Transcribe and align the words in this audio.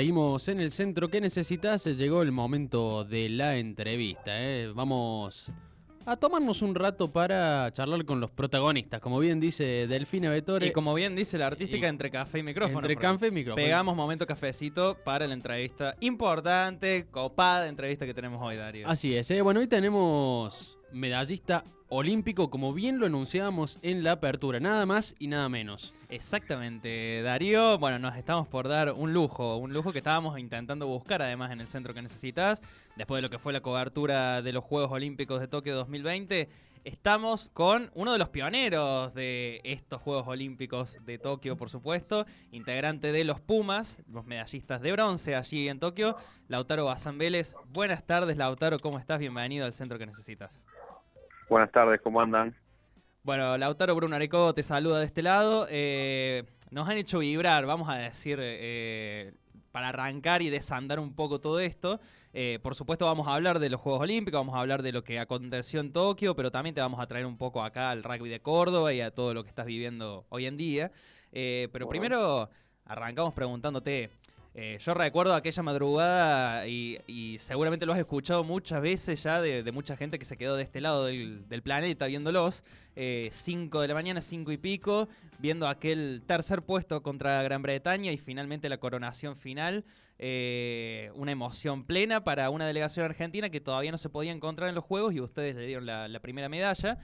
Seguimos 0.00 0.48
en 0.48 0.60
el 0.60 0.70
centro. 0.70 1.10
¿Qué 1.10 1.20
necesitas? 1.20 1.84
Llegó 1.84 2.22
el 2.22 2.32
momento 2.32 3.04
de 3.04 3.28
la 3.28 3.58
entrevista. 3.58 4.30
¿eh? 4.34 4.72
Vamos 4.74 5.52
a 6.06 6.16
tomarnos 6.16 6.62
un 6.62 6.74
rato 6.74 7.12
para 7.12 7.70
charlar 7.72 8.06
con 8.06 8.18
los 8.18 8.30
protagonistas. 8.30 8.98
Como 8.98 9.18
bien 9.18 9.40
dice 9.40 9.86
Delfina 9.86 10.30
Vetore. 10.30 10.68
Y 10.68 10.72
como 10.72 10.94
bien 10.94 11.14
dice 11.14 11.36
la 11.36 11.48
artística, 11.48 11.84
y- 11.84 11.90
entre 11.90 12.10
café 12.10 12.38
y 12.38 12.42
micrófono. 12.42 12.78
entre 12.78 12.96
café 12.96 13.26
y 13.26 13.30
micrófono. 13.30 13.62
Pegamos 13.62 13.94
momento 13.94 14.26
cafecito 14.26 14.96
para 15.04 15.26
la 15.26 15.34
entrevista 15.34 15.94
importante, 16.00 17.04
copada 17.10 17.68
entrevista 17.68 18.06
que 18.06 18.14
tenemos 18.14 18.40
hoy, 18.40 18.56
Darío. 18.56 18.88
Así 18.88 19.14
es. 19.14 19.30
¿eh? 19.30 19.42
Bueno, 19.42 19.60
hoy 19.60 19.66
tenemos 19.66 20.78
medallista 20.92 21.62
olímpico, 21.90 22.50
como 22.50 22.72
bien 22.72 22.98
lo 23.00 23.06
anunciábamos 23.06 23.78
en 23.82 24.04
la 24.04 24.12
apertura. 24.12 24.60
Nada 24.60 24.86
más 24.86 25.16
y 25.18 25.26
nada 25.26 25.48
menos. 25.48 25.92
Exactamente, 26.08 27.20
Darío. 27.22 27.78
Bueno, 27.78 27.98
nos 27.98 28.16
estamos 28.16 28.46
por 28.46 28.68
dar 28.68 28.92
un 28.92 29.12
lujo, 29.12 29.56
un 29.56 29.72
lujo 29.72 29.92
que 29.92 29.98
estábamos 29.98 30.38
intentando 30.38 30.86
buscar 30.86 31.20
además 31.20 31.50
en 31.50 31.60
el 31.60 31.66
centro 31.66 31.92
que 31.92 32.00
necesitas. 32.00 32.62
Después 32.96 33.18
de 33.18 33.22
lo 33.22 33.30
que 33.30 33.40
fue 33.40 33.52
la 33.52 33.60
cobertura 33.60 34.40
de 34.40 34.52
los 34.52 34.64
Juegos 34.64 34.92
Olímpicos 34.92 35.40
de 35.40 35.48
Tokio 35.48 35.74
2020, 35.74 36.48
estamos 36.84 37.50
con 37.50 37.90
uno 37.94 38.12
de 38.12 38.18
los 38.18 38.28
pioneros 38.28 39.12
de 39.12 39.60
estos 39.64 40.00
Juegos 40.00 40.28
Olímpicos 40.28 40.96
de 41.04 41.18
Tokio, 41.18 41.56
por 41.56 41.70
supuesto, 41.70 42.24
integrante 42.52 43.10
de 43.10 43.24
los 43.24 43.40
Pumas, 43.40 44.00
los 44.08 44.24
medallistas 44.24 44.80
de 44.80 44.92
bronce 44.92 45.34
allí 45.34 45.68
en 45.68 45.80
Tokio, 45.80 46.16
Lautaro 46.46 46.84
Bazán. 46.84 47.18
Buenas 47.68 48.04
tardes, 48.06 48.36
Lautaro, 48.36 48.78
¿cómo 48.78 49.00
estás? 49.00 49.18
Bienvenido 49.18 49.66
al 49.66 49.72
centro 49.72 49.98
que 49.98 50.06
necesitas. 50.06 50.64
Buenas 51.50 51.72
tardes, 51.72 52.00
¿cómo 52.00 52.20
andan? 52.20 52.54
Bueno, 53.24 53.58
Lautaro 53.58 53.96
Bruno 53.96 54.14
Areco 54.14 54.54
te 54.54 54.62
saluda 54.62 55.00
de 55.00 55.06
este 55.06 55.20
lado. 55.20 55.66
Eh, 55.68 56.44
nos 56.70 56.88
han 56.88 56.96
hecho 56.96 57.18
vibrar, 57.18 57.66
vamos 57.66 57.88
a 57.88 57.96
decir, 57.96 58.38
eh, 58.40 59.32
para 59.72 59.88
arrancar 59.88 60.42
y 60.42 60.48
desandar 60.48 61.00
un 61.00 61.12
poco 61.12 61.40
todo 61.40 61.58
esto. 61.58 61.98
Eh, 62.32 62.60
por 62.62 62.76
supuesto 62.76 63.04
vamos 63.06 63.26
a 63.26 63.34
hablar 63.34 63.58
de 63.58 63.68
los 63.68 63.80
Juegos 63.80 64.02
Olímpicos, 64.02 64.38
vamos 64.38 64.54
a 64.54 64.60
hablar 64.60 64.82
de 64.82 64.92
lo 64.92 65.02
que 65.02 65.18
aconteció 65.18 65.80
en 65.80 65.92
Tokio, 65.92 66.36
pero 66.36 66.52
también 66.52 66.72
te 66.72 66.80
vamos 66.80 67.00
a 67.00 67.06
traer 67.08 67.26
un 67.26 67.36
poco 67.36 67.64
acá 67.64 67.90
al 67.90 68.04
rugby 68.04 68.28
de 68.28 68.40
Córdoba 68.40 68.92
y 68.92 69.00
a 69.00 69.10
todo 69.12 69.34
lo 69.34 69.42
que 69.42 69.48
estás 69.48 69.66
viviendo 69.66 70.26
hoy 70.28 70.46
en 70.46 70.56
día. 70.56 70.92
Eh, 71.32 71.68
pero 71.72 71.86
Bueno. 71.86 71.90
primero 72.00 72.50
arrancamos 72.84 73.34
preguntándote, 73.34 74.10
eh, 74.52 74.78
yo 74.80 74.94
recuerdo 74.94 75.34
aquella 75.34 75.62
madrugada 75.62 76.66
y, 76.66 76.98
y 77.06 77.38
seguramente 77.38 77.86
lo 77.86 77.92
has 77.92 77.98
escuchado 78.00 78.42
muchas 78.42 78.82
veces 78.82 79.22
ya 79.22 79.40
de, 79.40 79.62
de 79.62 79.72
mucha 79.72 79.96
gente 79.96 80.18
que 80.18 80.24
se 80.24 80.36
quedó 80.36 80.56
de 80.56 80.64
este 80.64 80.80
lado 80.80 81.04
del, 81.04 81.62
planeta 81.62 82.06
viéndolos. 82.06 82.64
5 83.30 83.80
de 83.80 83.88
la 83.88 83.94
mañana, 83.94 84.20
5 84.20 84.52
y 84.52 84.58
pico, 84.58 85.08
viendo 85.38 85.66
aquel 85.68 86.22
tercer 86.26 86.60
puesto 86.60 87.02
contra 87.02 87.42
Gran 87.42 87.62
Bretaña 87.62 88.12
y 88.12 88.18
finalmente 88.18 88.68
la 88.68 88.78
coronación 88.78 89.36
final. 89.36 89.84
Eh, 90.18 91.10
una 91.14 91.32
emoción 91.32 91.84
plena 91.84 92.24
para 92.24 92.50
una 92.50 92.66
delegación 92.66 93.06
argentina 93.06 93.48
que 93.48 93.60
todavía 93.60 93.90
no 93.90 93.96
se 93.96 94.10
podía 94.10 94.32
encontrar 94.32 94.68
en 94.68 94.74
los 94.74 94.84
Juegos 94.84 95.14
y 95.14 95.20
ustedes 95.20 95.56
le 95.56 95.66
dieron 95.66 95.86
la, 95.86 96.20
primera 96.20 96.50
medalla. 96.50 96.98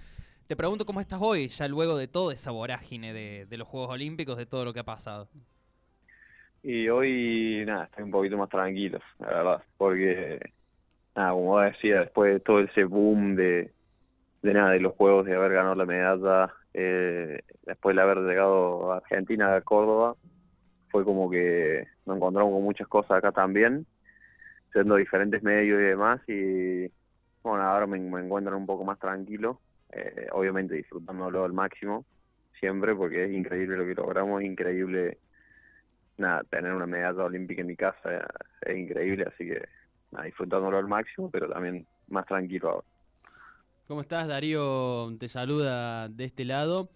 Te 0.47 0.55
pregunto 0.55 0.85
cómo 0.85 1.01
estás 1.01 1.21
hoy, 1.23 1.49
ya 1.49 1.67
luego 1.67 1.97
de 1.97 2.09
toda 2.09 2.35
esa 2.35 2.51
vorágine 2.51 3.15
de 3.15 3.56
los 3.56 3.67
Juegos 3.67 3.91
Olímpicos, 3.91 4.37
de 4.37 4.45
todo 4.45 4.67
lo 4.67 4.75
que 4.75 4.81
ha 4.81 4.85
pasado. 4.85 5.31
Y 6.69 6.88
hoy, 6.88 7.62
nada, 7.65 7.84
estoy 7.84 8.03
un 8.03 8.10
poquito 8.10 8.37
más 8.37 8.49
tranquilo, 8.49 8.99
la 9.21 9.28
verdad, 9.28 9.62
porque, 9.78 10.41
nada, 11.15 11.31
como 11.31 11.60
decía, 11.60 12.00
después 12.00 12.32
de 12.32 12.41
todo 12.41 12.59
ese 12.59 12.82
boom 12.82 13.37
de, 13.37 13.72
de 14.43 14.53
nada, 14.53 14.72
de 14.72 14.81
los 14.81 14.94
juegos, 14.94 15.26
de 15.26 15.37
haber 15.37 15.53
ganado 15.53 15.76
la 15.76 15.87
medalla, 15.87 16.53
eh, 16.75 17.41
después 17.65 17.94
de 17.94 18.03
haber 18.03 18.19
llegado 18.19 18.91
a 18.93 18.97
Argentina, 18.97 19.55
a 19.55 19.60
Córdoba, 19.60 20.16
fue 20.88 21.05
como 21.05 21.31
que 21.31 21.87
nos 22.05 22.16
encontramos 22.16 22.53
con 22.53 22.65
muchas 22.65 22.88
cosas 22.88 23.19
acá 23.19 23.31
también, 23.31 23.87
siendo 24.72 24.97
diferentes 24.97 25.44
medios 25.44 25.81
y 25.81 25.84
demás, 25.84 26.21
y 26.26 26.91
bueno, 27.44 27.62
ahora 27.62 27.87
me, 27.87 28.00
me 28.00 28.22
encuentro 28.22 28.56
un 28.59 28.66
poco 28.66 28.84
más 28.84 28.99
tranquilo, 28.99 29.60
eh, 29.93 30.26
obviamente 30.32 30.75
disfrutándolo 30.75 31.44
al 31.44 31.53
máximo, 31.53 32.05
siempre, 32.59 32.93
porque 32.97 33.26
es 33.26 33.31
increíble 33.31 33.76
lo 33.76 33.87
que 33.87 33.94
logramos, 33.94 34.43
increíble 34.43 35.19
nada, 36.16 36.43
tener 36.44 36.72
una 36.72 36.87
medalla 36.87 37.25
olímpica 37.25 37.60
en 37.60 37.66
mi 37.66 37.77
casa 37.77 38.27
es 38.62 38.77
increíble, 38.77 39.25
así 39.32 39.47
que 39.47 39.69
disfrutándolo 40.25 40.78
al 40.78 40.88
máximo, 40.88 41.31
pero 41.31 41.49
también 41.49 41.87
más 42.09 42.27
tranquilo 42.27 42.71
ahora. 42.71 42.87
¿Cómo 43.87 44.00
estás, 44.00 44.26
Darío? 44.26 45.15
Te 45.19 45.28
saluda 45.28 46.09
de 46.09 46.25
este 46.25 46.44
lado. 46.44 46.91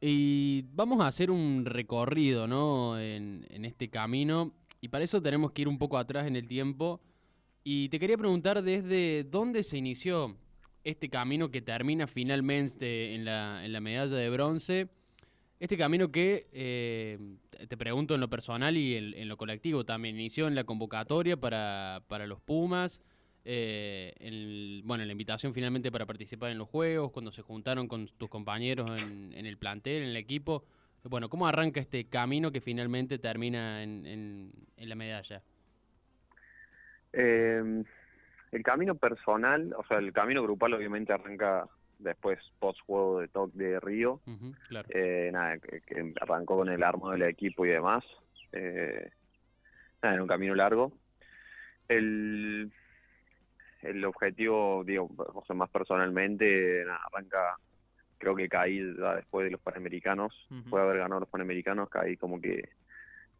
Y 0.00 0.66
vamos 0.74 1.00
a 1.00 1.06
hacer 1.06 1.30
un 1.30 1.64
recorrido, 1.64 2.46
¿no? 2.46 2.98
En, 2.98 3.46
en 3.50 3.64
este 3.64 3.88
camino. 3.88 4.52
Y 4.80 4.88
para 4.88 5.04
eso 5.04 5.22
tenemos 5.22 5.52
que 5.52 5.62
ir 5.62 5.68
un 5.68 5.78
poco 5.78 5.98
atrás 5.98 6.26
en 6.26 6.36
el 6.36 6.46
tiempo. 6.46 7.00
Y 7.64 7.88
te 7.88 7.98
quería 7.98 8.16
preguntar 8.16 8.62
desde 8.62 9.24
dónde 9.24 9.64
se 9.64 9.78
inició 9.78 10.36
este 10.84 11.08
camino 11.08 11.50
que 11.50 11.62
termina 11.62 12.06
finalmente 12.06 13.14
en 13.14 13.24
la, 13.24 13.64
en 13.64 13.72
la 13.72 13.80
medalla 13.80 14.16
de 14.16 14.30
bronce. 14.30 14.88
Este 15.60 15.76
camino 15.76 16.12
que, 16.12 16.46
eh, 16.52 17.18
te 17.68 17.76
pregunto 17.76 18.14
en 18.14 18.20
lo 18.20 18.28
personal 18.28 18.76
y 18.76 18.94
en, 18.94 19.28
lo 19.28 19.36
colectivo 19.36 19.84
también, 19.84 20.14
inició 20.14 20.46
en 20.46 20.54
la 20.54 20.62
convocatoria 20.64 21.36
para, 21.36 22.02
para 22.06 22.28
los 22.28 22.40
Pumas, 22.40 23.02
eh, 23.44 24.12
en, 24.20 24.86
bueno, 24.86 25.02
en 25.02 25.08
la 25.08 25.12
invitación 25.12 25.52
finalmente 25.54 25.90
para 25.90 26.06
participar 26.06 26.52
en 26.52 26.58
los 26.58 26.68
Juegos, 26.68 27.10
cuando 27.10 27.32
se 27.32 27.42
juntaron 27.42 27.88
con 27.88 28.06
tus 28.06 28.28
compañeros 28.28 28.96
en, 28.98 29.32
en 29.34 29.46
el 29.46 29.56
plantel, 29.58 30.02
en 30.02 30.10
el 30.10 30.16
equipo. 30.16 30.64
Bueno, 31.02 31.28
¿cómo 31.28 31.48
arranca 31.48 31.80
este 31.80 32.04
camino 32.08 32.52
que 32.52 32.60
finalmente 32.60 33.18
termina 33.18 33.82
en- 33.82 34.52
en 34.76 34.88
la 34.88 34.94
medalla? 34.94 35.42
Eh, 37.12 37.84
el 38.52 38.62
camino 38.62 38.94
personal, 38.94 39.74
o 39.76 39.84
sea, 39.86 39.98
el 39.98 40.12
camino 40.12 40.42
grupal 40.42 40.74
obviamente 40.74 41.12
arranca 41.12 41.68
después 41.98 42.38
post-juego 42.58 43.20
de, 43.20 43.28
To- 43.28 43.50
de 43.52 43.80
Río, 43.80 44.20
claro. 44.68 44.88
eh, 44.92 45.30
nada, 45.32 45.58
que, 45.58 45.80
que 45.82 46.12
arrancó 46.20 46.56
con 46.56 46.68
el 46.68 46.82
armo 46.82 47.10
del 47.10 47.22
equipo 47.22 47.66
y 47.66 47.70
demás. 47.70 48.04
Eh, 48.52 49.10
nada, 50.02 50.14
en 50.14 50.20
un 50.22 50.28
camino 50.28 50.54
largo. 50.54 50.92
El, 51.88 52.70
el 53.82 54.04
objetivo, 54.04 54.84
digo, 54.84 55.08
o 55.16 55.44
sea, 55.46 55.56
más 55.56 55.70
personalmente, 55.70 56.84
nada, 56.86 57.00
arranca, 57.12 57.56
creo 58.18 58.34
que 58.36 58.48
caí 58.48 58.78
ya 58.98 59.16
después 59.16 59.44
de 59.44 59.50
los 59.52 59.60
Panamericanos, 59.60 60.34
después 60.50 60.80
de 60.82 60.88
haber 60.88 60.98
ganado 60.98 61.20
los 61.20 61.28
Panamericanos, 61.28 61.88
caí 61.88 62.16
como 62.16 62.40
que, 62.40 62.68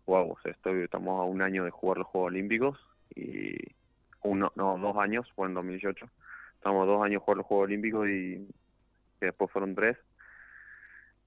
wow, 0.07 0.33
o 0.33 0.39
sea, 0.43 0.53
estoy, 0.53 0.83
estamos 0.83 1.21
a 1.21 1.25
un 1.25 1.43
año 1.43 1.65
de 1.65 1.71
jugar 1.71 1.99
los 1.99 2.07
Juegos 2.07 2.29
Olímpicos 2.29 2.79
y 3.15 3.57
uno, 4.23 4.53
no, 4.57 4.79
dos 4.79 4.97
años, 4.97 5.31
fue 5.35 5.47
en 5.49 5.55
2018. 5.55 6.09
Estamos 6.59 6.87
dos 6.87 7.03
años 7.03 7.23
jugando 7.23 7.39
los 7.43 7.47
Juegos 7.47 7.65
Olímpicos 7.65 8.09
y 8.09 8.49
que 9.19 9.27
después 9.27 9.51
fueron 9.51 9.75
tres. 9.75 9.97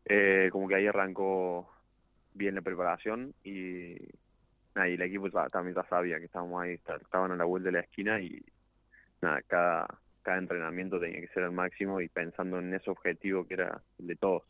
Eh, 0.05 0.49
como 0.51 0.67
que 0.67 0.75
ahí 0.75 0.87
arrancó 0.87 1.69
bien 2.33 2.55
la 2.55 2.61
preparación 2.61 3.33
y, 3.43 3.95
nada, 4.75 4.89
y 4.89 4.93
el 4.93 5.01
equipo 5.01 5.29
también 5.49 5.75
ya 5.75 5.83
sabía 5.87 6.19
que 6.19 6.25
estábamos 6.25 6.61
ahí, 6.61 6.73
estaban 6.73 7.31
a 7.31 7.35
la 7.35 7.45
vuelta 7.45 7.67
de 7.67 7.73
la 7.73 7.79
esquina 7.79 8.19
y 8.19 8.43
nada, 9.21 9.41
cada, 9.43 9.87
cada 10.21 10.37
entrenamiento 10.37 10.99
tenía 10.99 11.21
que 11.21 11.27
ser 11.27 11.43
al 11.43 11.51
máximo 11.51 12.01
y 12.01 12.09
pensando 12.09 12.59
en 12.59 12.73
ese 12.73 12.89
objetivo 12.89 13.47
que 13.47 13.55
era 13.55 13.81
el 13.99 14.07
de 14.07 14.15
todos. 14.15 14.43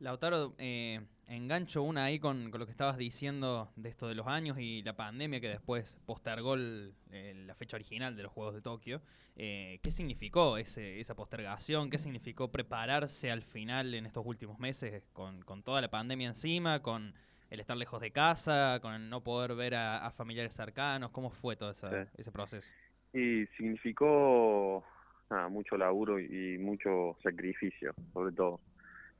Lautaro, 0.00 0.54
eh, 0.58 1.00
engancho 1.28 1.82
una 1.82 2.04
ahí 2.04 2.18
con, 2.18 2.50
con 2.50 2.58
lo 2.58 2.66
que 2.66 2.72
estabas 2.72 2.96
diciendo 2.96 3.70
de 3.76 3.90
esto 3.90 4.08
de 4.08 4.14
los 4.14 4.26
años 4.26 4.58
y 4.58 4.82
la 4.82 4.94
pandemia 4.96 5.40
que 5.40 5.48
después 5.48 5.96
postergó 6.06 6.54
el- 6.54 6.94
el- 7.10 7.46
la 7.46 7.54
fecha 7.54 7.76
original 7.76 8.16
de 8.16 8.22
los 8.22 8.32
Juegos 8.32 8.54
de 8.54 8.62
Tokio. 8.62 9.02
Eh, 9.36 9.78
¿Qué 9.82 9.90
significó 9.90 10.56
ese, 10.56 10.98
esa 11.00 11.14
postergación? 11.14 11.90
¿Qué 11.90 11.98
significó 11.98 12.50
prepararse 12.50 13.30
al 13.30 13.42
final 13.42 13.94
en 13.94 14.06
estos 14.06 14.24
últimos 14.26 14.58
meses 14.58 15.02
con, 15.12 15.42
con 15.42 15.62
toda 15.62 15.80
la 15.80 15.90
pandemia 15.90 16.28
encima, 16.28 16.80
con 16.82 17.14
el 17.50 17.60
estar 17.60 17.76
lejos 17.76 18.00
de 18.00 18.10
casa, 18.10 18.78
con 18.82 18.94
el 18.94 19.08
no 19.08 19.22
poder 19.22 19.54
ver 19.54 19.74
a, 19.74 20.04
a 20.06 20.10
familiares 20.10 20.54
cercanos? 20.54 21.10
¿Cómo 21.10 21.30
fue 21.30 21.56
todo 21.56 21.70
esa- 21.70 22.04
Sí. 22.04 22.10
ese 22.16 22.32
proceso? 22.32 22.74
Y 23.12 23.46
significó, 23.56 24.82
nada, 25.30 25.48
mucho 25.48 25.76
laburo 25.76 26.18
y 26.18 26.58
mucho 26.58 27.16
sacrificio, 27.22 27.94
sobre 28.12 28.34
todo. 28.34 28.60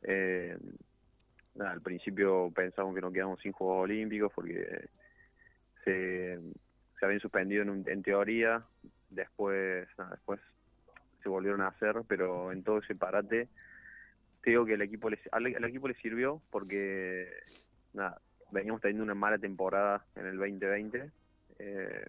Eh, 0.02 0.56
al 1.60 1.82
principio 1.82 2.52
pensamos 2.54 2.94
que 2.94 3.00
nos 3.00 3.12
quedamos 3.12 3.40
sin 3.40 3.52
Juegos 3.52 3.84
Olímpicos 3.84 4.32
porque 4.34 4.88
se, 5.84 6.38
habían 7.02 7.20
suspendido 7.20 7.62
en, 7.62 7.70
un- 7.70 7.88
en 7.88 8.02
teoría, 8.02 8.66
después, 9.08 9.88
después 10.10 10.40
se 11.22 11.28
volvieron 11.28 11.62
a 11.62 11.68
hacer, 11.68 11.96
pero 12.08 12.52
en 12.52 12.62
todo 12.64 12.78
ese 12.78 12.96
parate, 12.96 13.50
te 14.42 14.50
digo 14.50 14.66
que 14.66 14.74
el 14.74 14.82
equipo 14.82 15.10
les, 15.10 15.20
al, 15.32 15.46
al 15.46 15.64
equipo 15.64 15.88
le 15.88 15.94
sirvió 15.96 16.42
porque 16.50 17.28
nada, 17.92 18.22
veníamos 18.50 18.80
teniendo 18.80 19.04
una 19.04 19.14
mala 19.14 19.38
temporada 19.38 20.06
en 20.16 20.26
el 20.26 20.38
2020 20.38 21.12
eh, 21.58 22.06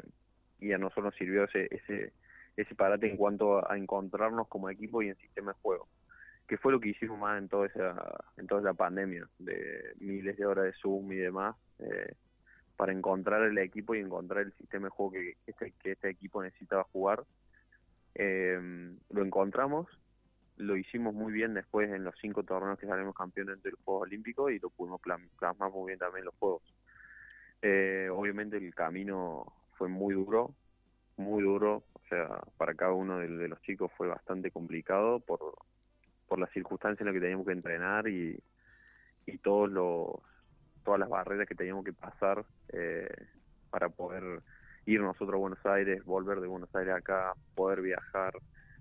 y 0.60 0.74
a 0.74 0.78
nosotros 0.78 1.06
nos 1.07 1.16
sirvió 1.16 1.46
ese, 1.46 1.68
ese, 1.72 2.13
ese 2.56 2.75
parate 2.75 3.10
en 3.10 3.18
cuanto 3.18 3.69
a 3.69 3.78
encontrarnos 3.78 4.48
como 4.48 4.69
equipo 4.69 5.01
y 5.01 5.10
en 5.10 5.18
sistema 5.18 5.54
de 5.54 5.60
juego 5.62 5.90
que 6.50 6.57
fue 6.57 6.72
lo 6.72 6.80
que 6.80 6.90
hicimos 6.90 7.19
más 7.19 7.38
en 7.38 7.48
toda 7.48 7.68
esa 7.68 8.25
en 8.38 8.48
toda 8.48 8.62
esa 8.62 8.74
pandemia 8.74 9.30
de 9.38 9.94
miles 10.00 10.36
de 10.36 10.46
horas 10.48 10.66
de 10.66 10.74
Zoom 10.74 11.12
y 11.12 11.18
demás 11.18 11.56
eh, 11.78 12.16
para 12.75 12.92
encontrar 12.92 13.44
el 13.44 13.57
equipo 13.60 13.94
y 13.94 14.00
encontrar 14.00 14.44
el 14.46 14.54
sistema 14.54 14.88
de 14.88 14.90
juego 14.90 15.12
que 15.12 15.38
este, 15.46 15.74
que 15.80 15.92
este 15.92 16.10
equipo 16.10 16.42
necesitaba 16.42 16.84
jugar 16.92 17.24
Eh, 18.16 18.60
lo 19.16 19.22
encontramos 19.24 19.86
lo 20.57 20.75
hicimos 20.75 21.13
muy 21.13 21.31
bien 21.31 21.54
después 21.54 21.90
en 21.90 22.04
los 22.04 22.16
cinco 22.19 22.44
torneos 22.44 22.80
que 22.80 22.88
salimos 22.88 23.16
campeones 23.16 23.62
de 23.63 23.69
los 23.72 23.80
Juegos 23.86 24.07
Olímpicos 24.07 24.51
y 24.51 24.60
lo 24.60 24.69
pudimos 24.72 25.00
plasmar 25.38 25.72
muy 25.72 25.86
bien 25.90 26.00
también 26.00 26.24
en 26.24 26.25
los 26.25 26.36
Juegos. 26.40 26.63
Eh, 27.62 28.10
obviamente 28.12 28.57
el 28.57 28.74
camino 28.74 29.46
fue 29.78 29.88
muy 29.88 30.13
duro 30.16 30.42
muy 31.16 31.44
duro 31.44 31.84
o 31.94 32.01
sea 32.10 32.28
para 32.57 32.74
cada 32.74 32.94
uno 32.94 33.19
de, 33.19 33.28
de 33.28 33.48
los 33.48 33.62
chicos 33.62 33.92
fue 33.98 34.07
bastante 34.07 34.50
complicado 34.51 35.19
por 35.19 35.40
por 36.29 36.39
las 36.39 36.51
circunstancias 36.51 37.01
en 37.01 37.07
las 37.07 37.13
que 37.13 37.19
teníamos 37.19 37.45
que 37.45 37.53
entrenar 37.53 38.07
y, 38.07 38.41
y 39.25 39.37
todos 39.39 39.69
los 39.69 40.07
todas 40.85 40.99
las 40.99 41.09
barreras 41.09 41.47
que 41.47 41.55
teníamos 41.55 41.83
que 41.83 41.93
pasar 41.93 42.45
eh, 42.71 43.09
para 43.69 43.89
poder 43.89 44.41
ir 44.85 45.01
nosotros 45.01 45.33
a 45.33 45.37
Buenos 45.37 45.65
Aires, 45.65 46.03
volver 46.05 46.39
de 46.39 46.47
Buenos 46.47 46.73
Aires 46.73 46.95
acá, 46.95 47.33
poder 47.53 47.81
viajar, 47.81 48.33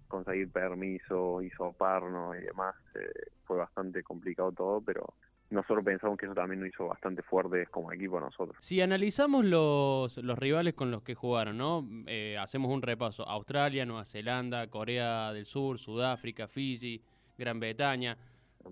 conseguir 0.07 0.51
permiso, 0.51 1.43
hisoparnos 1.43 2.37
y 2.37 2.41
demás. 2.41 2.77
eh, 2.95 3.31
fue 3.45 3.57
bastante 3.57 4.03
complicado 4.03 4.53
todo, 4.53 4.81
pero 4.81 5.15
nosotros 5.51 5.85
pensamos 5.85 6.19
que 6.19 6.27
eso 6.27 6.35
también 6.35 6.61
nos 6.61 6.69
hizo 6.69 6.87
bastante 6.87 7.23
fuertes 7.23 7.69
como 7.71 7.93
equipo 7.93 8.21
nosotros. 8.21 8.57
Si 8.61 8.81
analizamos 8.83 9.45
los, 9.45 10.19
los 10.19 10.39
rivales 10.39 10.75
con 10.75 10.91
los 10.91 11.03
que 11.03 11.15
jugaron, 11.15 11.57
¿no? 11.57 11.89
Eh, 12.07 12.37
hacemos 12.39 12.71
un 12.71 12.83
repaso. 12.83 13.27
Australia, 13.27 13.87
Nueva 13.87 14.05
Zelanda, 14.05 14.69
Corea 14.69 15.33
del 15.33 15.47
Sur, 15.47 15.79
Sudáfrica, 15.79 16.47
Fiji, 16.49 17.03
Gran 17.39 17.61
Bretaña. 17.61 18.19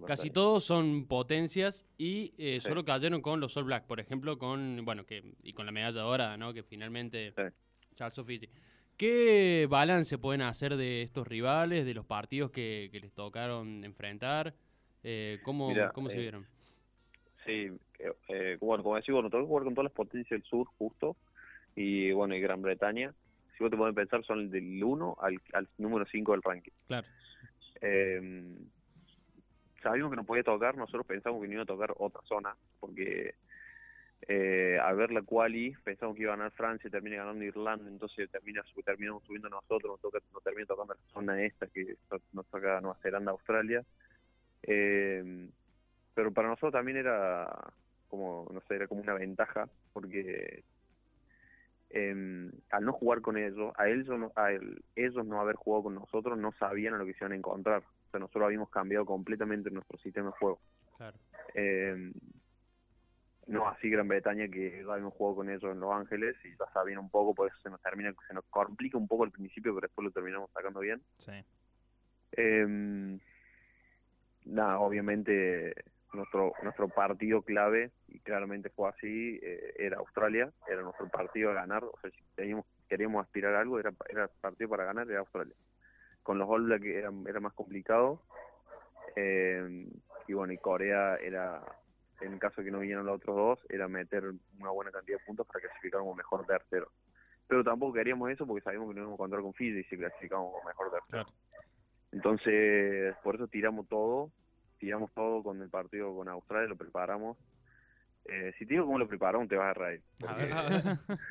Casi 0.07 0.31
todos 0.31 0.65
son 0.65 1.07
potencias 1.07 1.87
y 1.97 2.35
eh, 2.37 2.59
Sí. 2.61 2.69
solo 2.69 2.85
cayeron 2.85 3.23
con 3.23 3.41
los 3.41 3.57
All 3.57 3.65
Black, 3.65 3.87
por 3.87 3.99
ejemplo, 4.01 4.37
con 4.37 4.85
bueno 4.85 5.07
que 5.07 5.33
y 5.43 5.53
con 5.55 5.65
la 5.65 5.73
medalla 5.73 6.03
dorada, 6.03 6.37
¿no? 6.37 6.53
Que 6.53 6.63
finalmente 6.63 7.33
Sí. 7.35 7.43
Charles 7.95 8.21
Fiji. 8.27 8.49
¿Qué 8.99 9.67
balance 9.71 10.19
pueden 10.19 10.43
hacer 10.43 10.77
de 10.77 11.03
estos 11.03 11.27
rivales, 11.27 11.87
de 11.87 11.95
los 11.95 12.05
partidos 12.05 12.51
que, 12.51 12.89
que 12.93 13.01
les 13.01 13.13
tocaron 13.13 13.85
enfrentar? 13.85 14.55
Eh, 15.03 15.39
¿Cómo, 15.45 15.73
cómo 15.95 16.11
se 16.11 16.19
eh, 16.19 16.21
vieron? 16.21 16.47
Sí, 17.45 17.69
eh, 18.29 18.57
bueno, 18.61 18.83
como 18.83 18.97
decía, 18.97 19.15
bueno, 19.15 19.31
tengo 19.31 19.45
que 19.45 19.49
jugar 19.49 19.65
con 19.65 19.75
todas 19.75 19.85
las 19.85 19.93
potencias 19.93 20.41
del 20.41 20.43
sur, 20.49 20.67
justo, 20.79 21.17
y 21.75 22.11
bueno, 22.13 22.35
y 22.35 22.41
Gran 22.41 22.61
Bretaña. 22.61 23.15
Si 23.57 23.63
vos 23.63 23.71
te 23.71 23.77
podés 23.77 23.95
pensar, 23.95 24.25
son 24.25 24.51
del 24.51 24.83
1 24.83 25.17
al, 25.21 25.41
al 25.53 25.69
número 25.79 26.05
5 26.11 26.33
del 26.33 26.43
ranking. 26.43 26.73
Claro. 26.87 27.07
Eh, 27.81 28.57
sabíamos 29.83 30.11
que 30.11 30.17
nos 30.17 30.27
podía 30.27 30.43
tocar, 30.43 30.77
nosotros 30.77 31.07
pensamos 31.07 31.41
que 31.41 31.49
no 31.49 31.55
iba 31.55 31.63
a 31.63 31.67
tocar 31.67 31.95
otra 31.97 32.21
zona, 32.23 32.57
porque 32.81 33.35
eh, 34.29 34.79
a 34.83 34.93
ver 34.93 35.13
la 35.13 35.23
quali, 35.23 35.75
pensamos 35.85 36.17
que 36.17 36.23
iba 36.23 36.33
a 36.33 36.37
ganar 36.37 36.53
Francia, 36.53 36.91
termina 36.91 37.17
ganando 37.17 37.45
Irlanda, 37.45 37.89
entonces 37.89 38.31
termina 38.31 38.65
terminamos 38.85 39.23
subiendo 39.25 39.49
nosotros, 39.49 39.93
nos, 39.93 40.01
toca, 40.01 40.19
nos 40.33 40.43
termina 40.43 40.67
tocando 40.67 40.95
la 40.95 41.13
zona 41.13 41.43
esta 41.43 41.67
que 41.69 41.97
nos 42.33 42.47
toca 42.47 42.81
Nueva 42.81 42.99
Zelanda, 43.03 43.31
Australia. 43.31 43.85
Eh, 44.63 45.49
pero 46.15 46.33
para 46.33 46.49
nosotros 46.49 46.73
también 46.73 46.97
era 46.97 47.49
como, 48.09 48.49
no 48.53 48.61
sé, 48.63 48.77
era 48.77 48.89
como 48.89 49.03
una 49.03 49.15
ventaja, 49.15 49.69
porque 49.93 50.65
em, 51.91 52.51
al 52.71 52.85
no 52.85 52.93
jugar 52.93 53.21
con 53.21 53.37
ellos, 53.37 53.73
a 53.77 53.89
ellos, 53.89 54.19
no- 54.19 54.33
a 54.37 54.53
el- 54.53 54.83
ellos 54.97 55.25
no 55.27 55.41
haber 55.41 55.57
jugado 55.57 55.85
con 55.85 55.95
nosotros, 55.95 56.37
no 56.39 56.53
sabían 56.53 56.95
a 56.95 56.99
lo 56.99 57.07
que 57.07 57.13
se 57.15 57.21
iban 57.25 57.33
a 57.33 57.37
encontrar. 57.37 57.83
O 57.83 58.11
sea, 58.11 58.21
nosotros 58.21 58.45
habíamos 58.45 58.71
cambiado 58.71 59.05
completamente 59.07 59.71
nuestro 59.71 59.97
sistema 59.99 60.27
de 60.31 60.33
juego. 60.39 60.61
Claro. 60.97 61.17
Eh, 61.55 62.13
no 63.47 63.69
así 63.69 63.89
Gran 63.89 64.09
Bretaña 64.09 64.49
que 64.49 64.83
ya 64.85 64.93
habíamos 64.93 65.15
jugado 65.15 65.37
con 65.37 65.49
ellos 65.51 65.63
en 65.73 65.79
Los 65.79 65.93
Ángeles 65.95 66.35
y 66.45 66.51
ya 66.51 66.65
sabían 66.73 66.99
un 66.99 67.11
poco, 67.11 67.33
por 67.35 67.47
eso 67.49 67.57
se 67.63 67.71
nos 67.71 67.81
termina, 67.81 68.13
se 68.27 68.35
nos 68.35 68.45
complica 68.47 68.99
un 68.99 69.07
poco 69.07 69.23
al 69.23 69.31
principio, 69.31 69.73
pero 69.73 69.87
después 69.87 70.05
lo 70.05 70.11
terminamos 70.11 70.51
sacando 70.53 70.81
bien. 70.81 71.01
Sí. 71.15 71.33
Eh, 72.33 73.19
nada, 74.47 74.81
obviamente 74.81 75.75
nuestro 76.17 76.53
nuestro 76.63 76.89
partido 76.89 77.43
clave, 77.43 77.93
y 78.09 78.19
claramente 78.21 78.71
fue 78.71 78.89
así, 78.89 79.39
eh, 79.43 79.75
era 79.79 79.99
Australia, 79.99 80.51
era 80.67 80.83
nuestro 80.83 81.09
partido 81.09 81.51
a 81.51 81.55
ganar, 81.55 81.85
o 81.85 81.95
sea, 82.01 82.11
si 82.11 82.19
teníamos, 82.35 82.67
queríamos 82.89 83.25
aspirar 83.25 83.55
a 83.55 83.61
algo, 83.61 83.79
era, 83.79 83.93
era 84.09 84.29
partido 84.41 84.71
para 84.71 84.85
ganar, 84.85 85.09
era 85.11 85.21
Australia. 85.21 85.55
Con 86.23 86.39
los 86.39 86.49
All 86.49 86.65
Black 86.65 86.85
era, 86.85 87.11
era 87.27 87.41
más 87.41 87.53
complicado, 87.55 88.23
eh, 89.15 89.89
y 90.29 90.33
bueno, 90.33 90.53
y 90.53 90.59
Corea 90.59 91.17
era, 91.17 91.63
en 92.21 92.39
caso 92.39 92.61
de 92.61 92.67
que 92.67 92.71
no 92.71 92.81
vinieran 92.81 93.07
los 93.07 93.17
otros 93.17 93.37
dos, 93.37 93.67
era 93.69 93.89
meter 93.89 94.25
una 94.59 94.71
buena 94.71 94.91
cantidad 94.91 95.19
de 95.19 95.25
puntos 95.25 95.47
para 95.47 95.61
clasificar 95.61 96.01
como 96.01 96.15
mejor 96.15 96.45
tercero. 96.47 96.91
Pero 97.49 97.63
tampoco 97.63 97.93
queríamos 97.93 98.31
eso 98.31 98.47
porque 98.47 98.63
sabíamos 98.63 98.89
que 98.89 98.95
no 98.95 99.01
íbamos 99.03 99.15
a 99.15 99.19
encontrar 99.19 99.43
con 99.43 99.55
Fiji 99.55 99.85
si 99.85 99.97
clasificamos 99.97 100.53
como 100.53 100.65
mejor 100.65 100.91
tercero. 100.91 101.07
Claro. 101.09 101.29
Entonces, 102.13 103.15
por 103.23 103.35
eso 103.35 103.47
tiramos 103.47 103.87
todo, 103.89 104.31
tiramos 104.79 105.13
todo 105.13 105.43
con 105.43 105.61
el 105.63 105.69
partido 105.71 106.15
con 106.15 106.29
Australia, 106.29 106.69
lo 106.69 106.77
preparamos. 106.77 107.37
Eh, 108.29 108.53
si 108.59 108.67
te 108.67 108.75
digo 108.75 108.87
cómo 108.87 108.99
lo 108.99 109.07
preparamos, 109.09 109.49
te 109.49 109.57
vas 109.57 109.71
a 109.71 109.75
reír. 109.75 110.03
A 110.27 110.35
ver, 110.35 110.53
a 110.53 110.63
ver, 110.69 110.83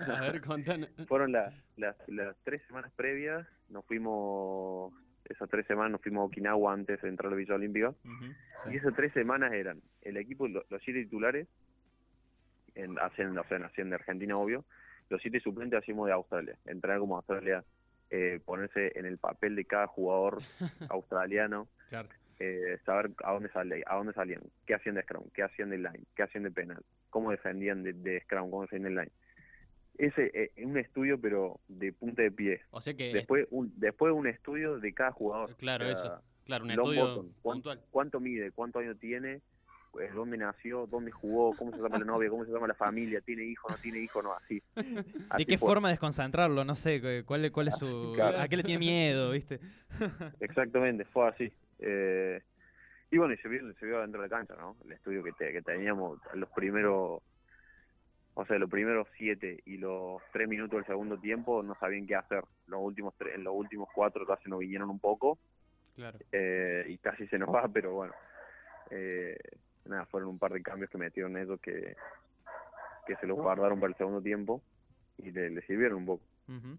a 0.09 0.21
ver, 0.21 0.42
contanos. 0.45 0.89
fueron 1.07 1.31
las, 1.33 1.53
las, 1.75 1.95
las 2.07 2.36
tres 2.44 2.62
semanas 2.68 2.92
previas, 2.95 3.45
nos 3.69 3.86
fuimos, 3.86 4.94
esas 5.25 5.50
tres 5.50 5.68
semanas 5.68 5.92
nos 5.92 6.02
fuimos 6.02 6.21
a 6.21 6.25
Okinawa 6.25 6.71
antes 6.73 7.02
de 7.02 7.09
entrar 7.09 7.28
a 7.28 7.31
la 7.31 7.35
Villa 7.37 7.56
Olímpica. 7.56 7.94
Y 8.68 8.69
sí. 8.71 8.75
esas 8.78 8.95
tres 8.95 9.11
semanas 9.14 9.52
eran 9.54 9.81
el 10.04 10.16
equipo, 10.18 10.47
lo- 10.47 10.66
los 10.69 10.81
siete 10.83 11.04
titulares, 11.04 11.47
en, 12.75 12.97
hacen, 12.99 13.37
o 13.37 13.44
sea, 13.45 13.57
hacían 13.66 13.90
de 13.90 13.95
Argentina, 13.95 14.37
obvio, 14.37 14.66
los 15.09 15.21
siete 15.21 15.40
suplentes 15.40 15.80
hacíamos 15.80 16.07
de 16.07 16.14
Australia, 16.14 16.57
entrar 16.66 16.99
como 16.99 17.18
Australia, 17.18 17.64
eh, 18.09 18.40
ponerse 18.45 18.97
en 18.97 19.06
el 19.06 19.18
papel 19.18 19.56
de 19.56 19.66
cada 19.66 19.87
jugador 19.87 20.40
australiano, 20.90 21.68
Claro. 21.90 22.09
Eh, 22.39 22.77
saber 22.85 23.11
a 23.23 23.31
dónde 23.33 23.49
sale, 23.49 23.83
a 23.85 23.95
dónde 23.95 24.13
salían, 24.13 24.42
qué 24.65 24.75
hacían 24.75 24.95
de 24.95 25.04
scrum, 25.04 25.23
qué 25.33 25.44
hacían 25.44 25.69
de 25.69 25.77
line, 25.77 26.04
qué 26.15 26.23
hacían 26.23 26.44
de 26.44 26.51
penal, 26.51 26.83
cómo 27.09 27.31
defendían 27.31 27.83
de, 27.83 27.94
de 27.94 28.19
scrum, 28.21 28.49
cómo 28.49 28.63
defendían 28.63 28.95
de 28.95 29.01
line. 29.04 29.11
Ese 29.97 30.31
eh, 30.33 30.51
es 30.56 30.65
un 30.65 30.77
estudio, 30.77 31.19
pero 31.19 31.59
de 31.69 31.94
punta 31.94 32.21
de 32.21 32.31
pie. 32.31 32.61
O 32.71 32.81
sea 32.81 32.94
que, 32.94 33.13
Después 33.13 33.47
un, 33.51 33.71
después 33.77 34.11
un 34.13 34.27
estudio 34.27 34.77
de 34.80 34.94
cada 34.94 35.11
jugador. 35.11 35.56
claro, 35.56 35.85
O 35.89 35.95
sea, 35.95 36.15
eso. 36.15 36.21
Claro, 36.45 36.65
un 36.65 36.71
estudio 36.71 37.07
bottom, 37.07 37.31
cuán- 37.42 37.56
puntual. 37.56 37.81
¿Cuánto 37.92 38.19
mide? 38.19 38.51
¿Cuántos 38.51 38.81
años 38.81 38.99
tiene? 38.99 39.42
eh, 40.01 40.09
¿Dónde 40.13 40.35
nació? 40.37 40.85
¿Dónde 40.87 41.09
jugó? 41.11 41.56
¿Cómo 41.56 41.71
se 41.71 41.77
llama 41.81 41.97
la 41.97 42.04
novia? 42.04 42.30
¿Cómo 42.30 42.44
se 42.44 42.51
llama 42.51 42.68
la 42.68 42.73
familia? 42.73 43.21
¿Tiene 43.21 43.45
hijo? 43.45 43.69
¿No 43.69 43.77
tiene 43.77 43.99
hijo? 43.99 44.21
No, 44.21 44.33
así. 44.33 44.61
¿De 44.75 45.45
qué 45.45 45.57
fue. 45.57 45.69
forma 45.69 45.87
desconcentrarlo? 45.89 46.65
No 46.65 46.75
sé, 46.75 46.99
cu- 46.99 47.25
¿cuál, 47.25 47.49
cuál 47.54 47.69
es 47.69 47.77
su... 47.77 48.11
Claro. 48.13 48.37
¿A 48.42 48.47
qué 48.49 48.57
le 48.57 48.63
tiene 48.63 48.80
miedo, 48.80 49.31
viste? 49.31 49.61
Exactamente, 50.42 51.06
fue 51.06 51.30
así. 51.30 51.51
Eh, 51.80 52.42
y 53.12 53.18
bueno, 53.18 53.34
y 53.34 53.38
se 53.38 53.48
vio, 53.48 53.74
se 53.74 53.86
vio 53.86 54.02
dentro 54.02 54.22
de 54.22 54.28
la 54.28 54.36
cancha, 54.38 54.56
¿no? 54.56 54.76
El 54.86 54.94
estudio 54.94 55.24
que, 55.24 55.32
te- 55.34 55.52
que 55.52 55.62
teníamos, 55.62 56.20
los 56.34 56.50
primeros, 56.52 57.22
o 58.34 58.46
sea, 58.46 58.58
los 58.58 58.70
primeros 58.70 59.08
siete 59.18 59.62
y 59.66 59.78
los 59.78 60.22
tres 60.34 60.48
minutos 60.48 60.78
del 60.78 60.86
segundo 60.86 61.18
tiempo 61.20 61.64
no 61.64 61.76
sabían 61.76 62.08
qué 62.08 62.16
hacer. 62.16 62.44
Los 62.68 62.82
últimos 62.82 63.14
tres, 63.18 63.36
en 63.36 63.44
los 63.44 63.54
últimos 63.56 63.88
cuatro 63.94 64.26
casi 64.26 64.50
nos 64.50 64.60
vinieron 64.60 64.90
un 64.90 65.00
poco 65.00 65.40
Claro. 65.96 66.20
eh, 66.32 66.86
y 66.90 66.98
casi 66.98 67.28
se 67.28 67.38
nos 67.38 67.54
va, 67.54 67.68
pero 67.70 67.94
bueno. 67.94 68.14
Eh, 68.90 69.38
nada, 69.86 70.06
fueron 70.08 70.30
un 70.30 70.40
par 70.40 70.52
de 70.52 70.62
cambios 70.62 70.90
que 70.90 70.98
metieron 70.98 71.38
ellos 71.38 71.60
que, 71.62 71.96
que 73.08 73.16
se 73.18 73.28
los 73.28 73.38
guardaron 73.38 73.80
para 73.80 73.92
el 73.92 73.98
segundo 73.98 74.22
tiempo 74.22 74.62
y 75.18 75.32
le, 75.32 75.50
le 75.52 75.62
sirvieron 75.62 76.00
un 76.00 76.06
poco. 76.06 76.24
Ujú. 76.50 76.78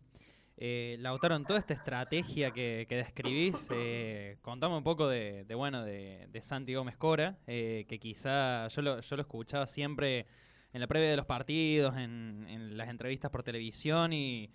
Eh, 0.59 0.97
Lautaro, 1.01 1.37
en 1.37 1.45
toda 1.45 1.59
esta 1.59 1.75
estrategia 1.75 2.51
que, 2.51 2.87
que 2.89 2.97
describís, 2.97 3.69
eh, 3.71 4.39
contame 4.41 4.77
un 4.77 4.83
poco 4.83 5.07
de, 5.07 5.45
de, 5.45 5.55
bueno, 5.55 5.85
de, 5.85 6.29
de 6.33 6.41
Santi 6.41 6.73
Cora, 6.97 7.39
eh, 7.47 7.85
que 7.89 7.99
quizá 7.99 8.69
yo 8.69 8.81
lo, 8.81 9.01
yo 9.01 9.17
lo 9.17 9.23
escuchaba 9.23 9.67
siempre 9.67 10.27
en 10.73 10.81
la 10.81 10.87
previa 10.87 11.11
de 11.11 11.17
los 11.17 11.27
partidos, 11.27 11.97
en, 11.97 12.47
en 12.49 12.77
las 12.79 12.89
entrevistas 12.89 13.31
por 13.31 13.43
televisión 13.43 14.13
y, 14.13 14.51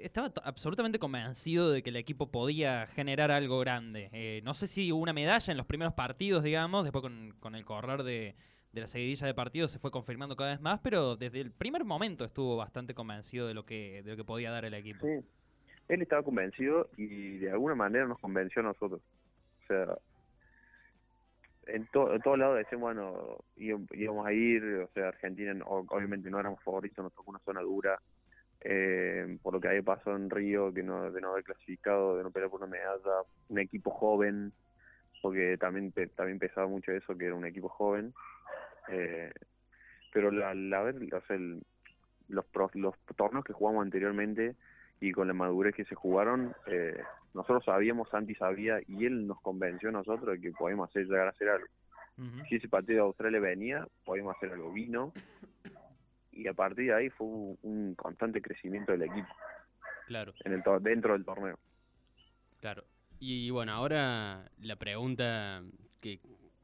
estaba 0.00 0.32
absolutamente 0.42 0.98
convencido 0.98 1.70
de 1.70 1.84
que 1.84 1.90
el 1.90 1.96
equipo 1.96 2.32
podía 2.32 2.88
generar 2.88 3.30
algo 3.30 3.60
grande. 3.60 4.10
Eh, 4.12 4.40
no 4.42 4.54
sé 4.54 4.66
si 4.66 4.90
una 4.90 5.12
medalla 5.12 5.52
en 5.52 5.56
los 5.56 5.66
primeros 5.66 5.94
partidos, 5.94 6.42
digamos, 6.42 6.82
después 6.82 7.00
con, 7.00 7.36
con 7.38 7.54
el 7.54 7.64
correr 7.64 8.02
de, 8.02 8.34
de 8.72 8.80
la 8.80 8.86
seguidilla 8.86 9.26
de 9.26 9.34
partidos 9.34 9.70
se 9.70 9.78
fue 9.78 9.90
confirmando 9.90 10.34
cada 10.34 10.52
vez 10.52 10.60
más, 10.60 10.80
pero 10.80 11.16
desde 11.16 11.40
el 11.40 11.50
primer 11.52 11.84
momento 11.84 12.24
estuvo 12.24 12.56
bastante 12.56 12.94
convencido 12.94 13.46
de 13.46 13.54
lo 13.54 13.64
que, 13.66 14.02
de 14.02 14.10
lo 14.12 14.16
que 14.16 14.24
podía 14.24 14.50
dar 14.50 14.64
el 14.64 14.74
equipo. 14.74 15.06
Sí. 15.06 15.24
Él 15.88 16.00
estaba 16.00 16.22
convencido 16.22 16.88
y 16.96 17.38
de 17.38 17.50
alguna 17.50 17.74
manera 17.74 18.06
nos 18.06 18.18
convenció 18.18 18.60
a 18.60 18.64
nosotros. 18.64 19.02
O 19.62 19.66
sea, 19.66 19.98
en, 21.66 21.86
to- 21.88 22.14
en 22.14 22.22
todos 22.22 22.38
lados 22.38 22.56
decían, 22.58 22.80
bueno, 22.80 23.38
íbam- 23.56 23.86
íbamos 23.92 24.26
a 24.26 24.32
ir, 24.32 24.64
o 24.64 24.88
sea, 24.94 25.08
Argentina 25.08 25.54
obviamente 25.66 26.30
no 26.30 26.40
éramos 26.40 26.62
favoritos, 26.62 27.04
nos 27.04 27.12
tocó 27.12 27.30
una 27.30 27.40
zona 27.40 27.60
dura, 27.60 28.00
eh, 28.62 29.36
por 29.42 29.52
lo 29.52 29.60
que 29.60 29.68
había 29.68 29.82
pasado 29.82 30.16
en 30.16 30.30
Río, 30.30 30.72
que 30.72 30.82
no, 30.82 31.10
de 31.10 31.20
no 31.20 31.32
haber 31.32 31.44
clasificado, 31.44 32.16
de 32.16 32.22
no 32.22 32.30
pelear 32.30 32.50
por 32.50 32.60
una 32.62 32.70
medalla, 32.70 33.22
un 33.48 33.58
equipo 33.58 33.90
joven, 33.90 34.52
porque 35.20 35.56
también 35.58 35.92
también 36.16 36.38
pesaba 36.38 36.66
mucho 36.68 36.90
eso, 36.92 37.16
que 37.18 37.26
era 37.26 37.34
un 37.34 37.44
equipo 37.46 37.68
joven. 37.68 38.14
Eh, 38.88 39.32
pero 40.12 40.30
la, 40.30 40.54
la, 40.54 40.82
ver- 40.82 41.14
o 41.14 41.20
sea, 41.26 41.36
el- 41.36 41.62
los, 42.28 42.44
los 42.74 42.94
torneos 43.16 43.44
que 43.44 43.52
jugamos 43.52 43.82
anteriormente 43.82 44.56
y 45.00 45.12
con 45.12 45.26
la 45.28 45.34
madurez 45.34 45.74
que 45.74 45.84
se 45.84 45.94
jugaron, 45.94 46.54
eh, 46.66 46.96
nosotros 47.34 47.64
sabíamos, 47.64 48.08
Santi 48.10 48.34
sabía, 48.34 48.78
y 48.86 49.04
él 49.06 49.26
nos 49.26 49.40
convenció 49.40 49.88
a 49.88 49.92
nosotros 49.92 50.26
de 50.36 50.40
que 50.40 50.52
podíamos 50.52 50.88
hacer, 50.90 51.06
llegar 51.06 51.26
a 51.26 51.30
hacer 51.30 51.48
algo. 51.48 51.66
Si 52.48 52.56
ese 52.56 52.68
partido 52.68 52.96
de 52.98 53.06
Australia 53.08 53.40
venía, 53.40 53.86
podíamos 54.04 54.36
hacer 54.36 54.52
algo. 54.52 54.72
Vino, 54.72 55.12
y 56.30 56.46
a 56.46 56.54
partir 56.54 56.86
de 56.86 56.94
ahí 56.94 57.10
fue 57.10 57.26
un, 57.26 57.58
un 57.62 57.94
constante 57.94 58.40
crecimiento 58.40 58.92
del 58.92 59.02
equipo 59.02 59.28
Claro, 60.06 60.34
en 60.44 60.52
el 60.52 60.62
dentro 60.82 61.14
del 61.14 61.24
torneo. 61.24 61.58
claro. 62.60 62.84
Y 63.18 63.50
bueno, 63.50 63.72
ahora 63.72 64.50
la 64.60 64.76
pregunta 64.76 65.62
que 66.00 66.20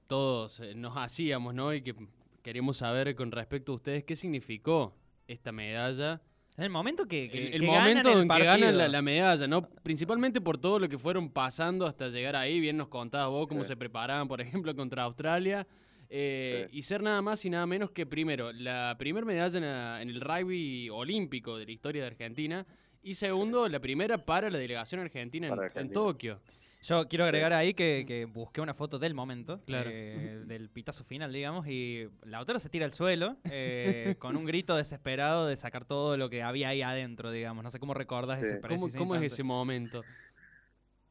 todos 0.09 0.59
eh, 0.61 0.75
nos 0.75 0.97
hacíamos, 0.97 1.55
¿no? 1.55 1.73
Y 1.73 1.83
que 1.83 1.95
queremos 2.43 2.79
saber 2.79 3.15
con 3.15 3.31
respecto 3.31 3.73
a 3.73 3.75
ustedes, 3.77 4.03
¿qué 4.05 4.17
significó 4.17 4.97
esta 5.29 5.53
medalla? 5.53 6.21
En 6.57 6.65
el 6.65 6.71
momento 6.71 7.07
que, 7.07 7.29
que- 7.31 7.49
el 7.49 7.55
el 7.55 7.61
que 7.61 7.67
ganan 7.67 7.81
momento 7.83 8.09
el 8.13 8.23
en 8.23 8.29
que 8.29 8.45
ganan 8.45 8.93
la, 8.93 9.03
medalla, 9.03 9.47
¿no? 9.47 9.63
Principalmente 9.85 10.41
por 10.41 10.59
todo 10.59 10.81
lo 10.81 10.89
que 10.89 10.99
fueron 10.99 11.31
pasando 11.31 11.87
hasta 11.87 12.09
llegar 12.09 12.35
ahí. 12.35 12.59
Bien 12.59 12.77
nos 12.77 12.89
contabas 12.89 13.29
vos 13.31 13.47
cómo 13.47 13.63
Sí. 13.63 13.69
se 13.69 13.77
preparaban, 13.77 14.27
por 14.27 14.41
ejemplo, 14.41 14.75
contra 14.75 15.05
Australia. 15.05 15.67
eh, 16.11 16.67
Sí. 16.73 16.79
Y 16.79 16.83
ser 16.83 17.03
nada 17.03 17.21
más 17.21 17.45
y 17.45 17.51
nada 17.51 17.67
menos 17.67 17.91
que, 17.91 18.07
primero, 18.07 18.51
la 18.51 18.97
primera 18.99 19.27
medalla 19.27 19.59
en, 19.59 19.65
la- 19.65 20.01
en 20.03 20.09
el 20.09 20.21
rugby 20.23 20.89
olímpico 20.89 21.59
de 21.59 21.67
la 21.67 21.71
historia 21.73 22.01
de 22.03 22.09
Argentina. 22.09 22.67
Y 23.03 23.15
segundo, 23.15 23.69
la 23.69 23.79
primera 23.79 24.25
para 24.25 24.49
la 24.51 24.59
delegación 24.59 25.03
argentina 25.03 25.47
en, 25.49 25.51
Para 25.51 25.63
en 25.67 25.71
Argentina. 25.71 25.95
Tokio. 25.95 26.41
Yo 26.81 27.09
quiero 27.09 27.25
agregar 27.25 27.53
ahí 27.53 27.75
que, 27.75 28.05
que 28.07 28.25
busqué 28.25 28.61
una 28.61 28.73
foto 28.73 28.99
del 29.01 29.13
momento, 29.13 29.61
Claro. 29.67 29.91
eh, 29.93 30.43
del 30.47 30.69
pitazo 30.71 31.03
final, 31.05 31.33
digamos, 31.33 31.67
y 31.67 32.09
Lautaro 32.25 32.61
se 32.61 32.69
tira 32.69 32.85
al 32.85 32.93
suelo 32.93 33.37
eh, 33.51 34.15
con 34.21 34.37
un 34.37 34.45
grito 34.45 34.77
desesperado 34.77 35.49
de 35.49 35.57
sacar 35.57 35.85
todo 35.85 36.17
lo 36.17 36.31
que 36.31 36.43
había 36.43 36.69
ahí 36.69 36.83
adentro, 36.83 37.33
digamos. 37.33 37.65
No 37.65 37.71
sé 37.71 37.81
cómo 37.81 37.95
recordás 37.95 38.41
Sí. 38.41 38.47
ese 38.47 38.61
¿Cómo, 38.61 38.87
cómo 38.97 39.15
es 39.17 39.23
ese 39.23 39.43
momento? 39.43 40.05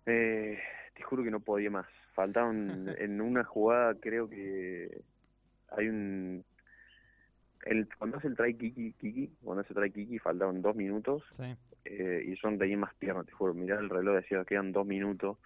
Eh, 0.06 0.58
te 0.96 1.04
juro 1.04 1.24
que 1.24 1.32
no 1.32 1.42
podía 1.42 1.70
más. 1.70 1.86
Faltaban 2.14 2.88
en 2.98 3.20
una 3.22 3.44
jugada, 3.44 3.94
creo 3.96 4.30
que 4.30 5.02
hay 5.70 5.88
un. 5.88 6.46
El, 7.66 7.90
cuando 7.98 8.18
hace 8.18 8.28
el 8.30 8.38
try 8.38 8.54
Kiki, 8.56 8.94
Kiki, 8.94 9.30
cuando 9.44 9.62
hace 9.64 9.74
try 9.74 9.92
Kiki, 9.92 10.20
faltaban 10.20 10.62
dos 10.62 10.76
minutos 10.78 11.24
Sí. 11.32 11.44
eh, 11.84 12.24
y 12.26 12.36
yo 12.42 12.50
no 12.50 12.58
tenía 12.58 12.78
más 12.78 12.94
piernas, 12.96 13.26
te 13.26 13.34
juro. 13.34 13.54
Mirar 13.54 13.80
el 13.80 13.90
reloj, 13.90 14.16
decía, 14.16 14.46
quedan 14.46 14.72
dos 14.72 14.86
minutos, 14.86 15.38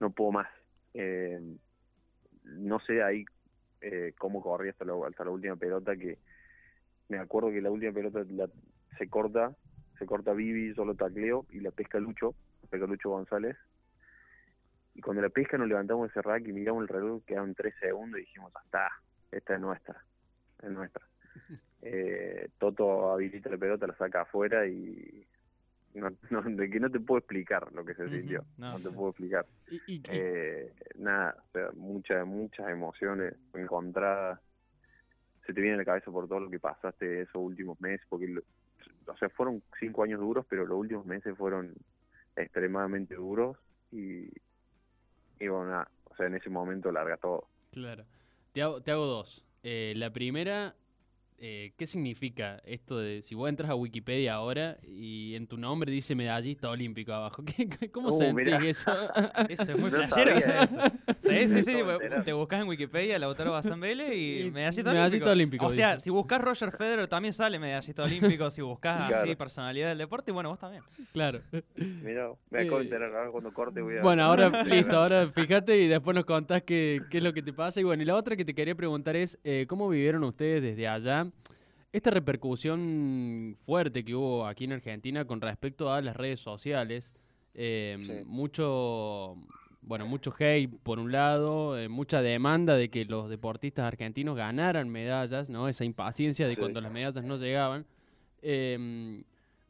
no 0.00 0.12
puedo 0.12 0.32
más. 0.32 0.48
Eh, 0.94 1.40
no 2.44 2.80
sé 2.80 3.02
ahí 3.02 3.24
eh, 3.80 4.14
cómo 4.18 4.42
corrí 4.42 4.70
hasta 4.70 4.84
la, 4.84 4.94
hasta 5.08 5.24
la 5.24 5.30
última 5.30 5.56
pelota, 5.56 5.96
que 5.96 6.18
me 7.08 7.18
acuerdo 7.18 7.50
que 7.50 7.60
la 7.62 7.70
última 7.70 7.92
pelota 7.92 8.24
la- 8.30 8.50
se 8.98 9.08
corta, 9.08 9.54
se 9.98 10.06
corta 10.06 10.32
Vivi, 10.32 10.74
yo 10.74 10.84
lo 10.84 10.94
tacleo 10.94 11.46
y 11.50 11.60
la 11.60 11.70
pesca 11.70 11.98
Lucho, 11.98 12.36
la 12.62 12.68
pesca 12.68 12.86
Lucho 12.86 13.10
González. 13.10 13.56
Y 14.94 15.00
cuando 15.00 15.22
la 15.22 15.28
pesca 15.28 15.58
nos 15.58 15.68
levantamos 15.68 16.10
ese 16.10 16.22
rack 16.22 16.46
y 16.46 16.52
miramos 16.52 16.82
el 16.82 16.88
reloj, 16.88 17.22
quedaban 17.26 17.54
tres 17.54 17.74
segundos 17.80 18.18
y 18.20 18.22
dijimos, 18.22 18.52
hasta, 18.54 18.88
esta 19.30 19.54
es 19.54 19.60
nuestra, 19.60 20.04
es 20.62 20.70
nuestra. 20.70 21.06
Eh, 21.86 22.48
Toto 22.58 23.12
habilita 23.12 23.50
la 23.50 23.58
pelota, 23.58 23.86
la 23.86 23.96
saca 23.96 24.22
afuera 24.22 24.66
y 24.66 25.28
no, 25.94 26.10
no, 26.30 26.42
de 26.42 26.70
que 26.70 26.80
no 26.80 26.90
te 26.90 27.00
puedo 27.00 27.18
explicar 27.18 27.72
lo 27.72 27.84
que 27.84 27.94
se 27.94 28.08
sintió, 28.08 28.44
no, 28.58 28.72
no, 28.72 28.76
te 28.78 28.88
sí. 28.90 28.94
puedo 28.94 29.08
explicar. 29.10 29.46
Y, 29.70 29.76
y- 29.86 29.94
y- 29.96 30.02
Eh, 30.08 30.72
nada, 30.96 31.36
o 31.38 31.50
sea, 31.52 31.70
muchas, 31.74 32.26
muchas 32.26 32.68
emociones 32.68 33.34
encontradas. 33.54 34.40
Se 35.46 35.52
te 35.52 35.60
viene 35.60 35.74
a 35.74 35.78
la 35.78 35.84
cabeza 35.84 36.10
por 36.10 36.26
todo 36.26 36.40
lo 36.40 36.50
que 36.50 36.58
pasaste 36.58 37.22
esos 37.22 37.36
últimos 37.36 37.80
meses, 37.80 38.06
porque, 38.08 38.28
lo- 38.28 38.42
o 39.06 39.16
sea, 39.16 39.28
fueron 39.30 39.62
cinco 39.78 40.02
años 40.02 40.20
duros, 40.20 40.46
pero 40.48 40.66
los 40.66 40.78
últimos 40.78 41.04
meses 41.06 41.36
fueron 41.36 41.74
extremadamente 42.36 43.14
duros 43.14 43.56
y, 43.92 44.28
y 45.38 45.48
bueno, 45.48 45.66
nada, 45.66 45.90
o 46.04 46.16
sea, 46.16 46.26
en 46.26 46.34
ese 46.36 46.50
momento 46.50 46.90
larga 46.90 47.16
todo. 47.16 47.48
Claro. 47.72 48.04
Te 48.52 48.62
hago, 48.62 48.82
te 48.82 48.90
hago 48.90 49.06
dos. 49.06 49.44
Eh, 49.62 49.92
la 49.96 50.12
primera, 50.12 50.74
eh, 51.38 51.72
¿qué 51.76 51.86
significa 51.86 52.60
esto 52.64 52.98
de 52.98 53.20
si 53.22 53.34
vos 53.34 53.48
entras 53.48 53.70
a 53.70 53.74
Wikipedia 53.74 54.34
ahora 54.34 54.78
y 54.82 55.34
en 55.34 55.46
tu 55.46 55.56
nombre 55.58 55.90
dice 55.92 56.14
medallista 56.14 56.70
olímpico 56.70 57.12
abajo? 57.12 57.42
¿Qué, 57.56 57.68
qué- 57.68 57.90
¿Cómo 57.90 58.08
Uh, 58.08 58.18
sentís 58.18 58.34
mirá. 58.46 58.58
eso? 58.66 58.92
Eso 59.48 59.72
es 59.72 59.78
muy 59.78 59.90
No. 59.90 59.98
Sí, 61.18 61.48
sí, 61.48 61.62
sí. 61.62 61.76
Te 62.24 62.32
buscas 62.32 62.60
en 62.62 62.68
Wikipedia 62.68 63.18
Lautaro 63.18 63.52
Bazán 63.52 63.80
Vélez 63.80 64.14
y 64.14 64.40
Y 64.46 64.50
medallista, 64.50 64.92
medallista 64.92 65.30
olímpico, 65.32 65.66
O 65.66 65.72
sea, 65.72 65.94
dice. 65.94 66.04
si 66.04 66.10
buscas 66.10 66.40
Roger 66.40 66.70
Federer 66.72 67.06
también 67.08 67.32
sale 67.34 67.58
medallista 67.58 68.04
olímpico. 68.04 68.50
Si 68.50 68.62
buscas 68.62 69.12
así 69.12 69.34
personalidad 69.36 69.88
del 69.88 69.98
deporte, 69.98 70.32
bueno, 70.32 70.50
vos 70.50 70.58
también. 70.58 70.82
claro. 71.12 71.40
Mira, 71.76 72.30
me 72.50 72.60
acabo 72.60 72.76
de 72.78 72.82
Eh, 72.82 72.86
enterar 72.86 73.14
ahora 73.14 73.30
cuando 73.30 73.52
corte 73.52 73.80
voy 73.80 73.98
a... 73.98 74.02
Bueno, 74.02 74.22
ahora 74.24 74.62
listo, 74.64 74.96
ahora 74.96 75.28
fíjate 75.28 75.78
y 75.78 75.88
después 75.88 76.14
nos 76.14 76.24
contás 76.24 76.62
qué, 76.62 77.00
qué 77.10 77.18
es 77.18 77.24
lo 77.24 77.32
que 77.32 77.42
te 77.42 77.52
pasa. 77.52 77.80
Y 77.80 77.84
bueno, 77.84 78.02
y 78.02 78.06
la 78.06 78.14
otra 78.16 78.36
que 78.36 78.44
te 78.44 78.54
quería 78.54 78.74
preguntar 78.74 79.16
es, 79.16 79.38
eh, 79.44 79.66
¿cómo 79.68 79.88
vivieron 79.88 80.24
ustedes 80.24 80.62
desde 80.62 80.88
allá 80.88 81.23
esta 81.92 82.10
repercusión 82.10 83.56
fuerte 83.60 84.04
que 84.04 84.14
hubo 84.14 84.46
aquí 84.46 84.64
en 84.64 84.72
Argentina 84.72 85.24
con 85.26 85.40
respecto 85.40 85.92
a 85.92 86.00
las 86.00 86.16
redes 86.16 86.40
sociales? 86.40 87.12
Eh, 87.54 87.96
Sí. 88.22 88.24
Mucho, 88.26 89.36
bueno, 89.80 90.06
mucho 90.06 90.34
hate 90.36 90.70
por 90.82 90.98
un 90.98 91.12
lado, 91.12 91.78
eh, 91.78 91.88
mucha 91.88 92.20
demanda 92.20 92.76
de 92.76 92.88
que 92.90 93.04
los 93.04 93.28
deportistas 93.28 93.84
argentinos 93.84 94.36
ganaran 94.36 94.88
medallas, 94.88 95.48
¿no? 95.48 95.68
Esa 95.68 95.84
impaciencia 95.84 96.48
de 96.48 96.56
cuando 96.56 96.80
las 96.80 96.92
medallas 96.92 97.24
no 97.24 97.36
llegaban. 97.36 97.86
Em, 98.42 99.22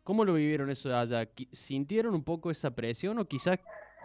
¿Cómo 0.02 0.24
lo 0.24 0.34
vivieron 0.34 0.70
eso 0.70 0.94
allá? 0.96 1.28
¿Sintieron 1.52 2.14
un 2.14 2.24
poco 2.24 2.50
esa 2.50 2.74
presión 2.74 3.18
o 3.18 3.24
quizás 3.26 3.58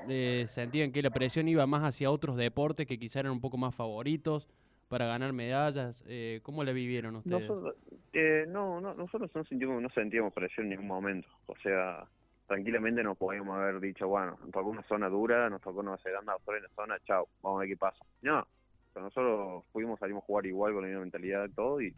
eh, 0.08 0.46
sentían 0.48 0.91
que 0.91 1.01
la 1.01 1.10
presión 1.10 1.48
iba 1.50 1.65
más 1.68 1.84
hacia 1.84 2.10
otros 2.10 2.38
deportes 2.38 2.88
que 2.88 2.98
quizás 2.98 3.18
eran 3.18 3.34
un 3.34 3.41
poco 3.41 3.58
más 3.58 3.75
favoritos 3.75 4.48
para 4.89 5.05
ganar 5.05 5.31
medallas? 5.34 6.03
Eh, 6.08 6.41
¿Cómo 6.43 6.63
la 6.63 6.72
vivieron 6.72 7.15
ustedes? 7.15 7.48
Nosotros, 7.48 7.75
eh, 8.12 8.46
no, 8.48 8.81
no, 8.81 8.93
nosotros 8.96 9.31
no 9.34 9.43
sentimos, 9.46 9.81
no 9.81 9.89
sentíamos 9.91 10.34
presión 10.34 10.65
en 10.65 10.72
ningún 10.72 10.88
momento. 10.88 11.29
O 11.46 11.55
sea, 11.58 12.05
tranquilamente 12.48 13.03
nos 13.03 13.17
podíamos 13.17 13.55
haber 13.55 13.79
dicho, 13.79 14.08
bueno, 14.08 14.38
nos 14.41 14.51
tocó 14.51 14.69
una 14.69 14.84
zona 14.84 15.08
dura, 15.08 15.50
nos 15.50 15.62
tocó 15.62 15.84
Nueva 15.84 16.00
Zelanda, 16.00 16.34
Australia 16.34 16.58
en 16.60 16.63
la 16.63 16.69
zona, 16.84 17.00
chao, 17.05 17.29
vamos 17.43 17.58
a 17.58 17.62
ver 17.62 17.69
qué 17.69 17.77
pasa. 17.77 18.03
No, 18.24 18.46
nosotros 18.96 19.63
fuimos, 19.72 20.00
salimos 20.00 20.24
a 20.24 20.25
jugar 20.25 20.46
igual 20.48 20.74
con 20.74 20.81
la 20.81 20.88
misma 20.88 21.01
mentalidad, 21.01 21.48
todo, 21.55 21.79
y 21.81 21.96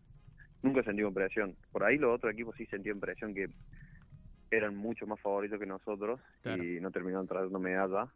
nunca 0.61 0.83
sentimos 0.83 1.13
presión. 1.13 1.55
Por 1.71 1.83
ahí 1.85 1.97
los 1.97 2.13
otros 2.13 2.33
equipos 2.33 2.55
sí 2.57 2.65
sentían 2.65 2.99
presión 2.99 3.33
que 3.33 3.47
eran 4.51 4.75
mucho 4.75 5.07
más 5.07 5.19
favoritos 5.21 5.57
que 5.57 5.65
nosotros 5.65 6.19
Claro. 6.41 6.61
y 6.61 6.81
no 6.81 6.91
terminaron 6.91 7.25
trayendo 7.25 7.57
medalla, 7.57 8.07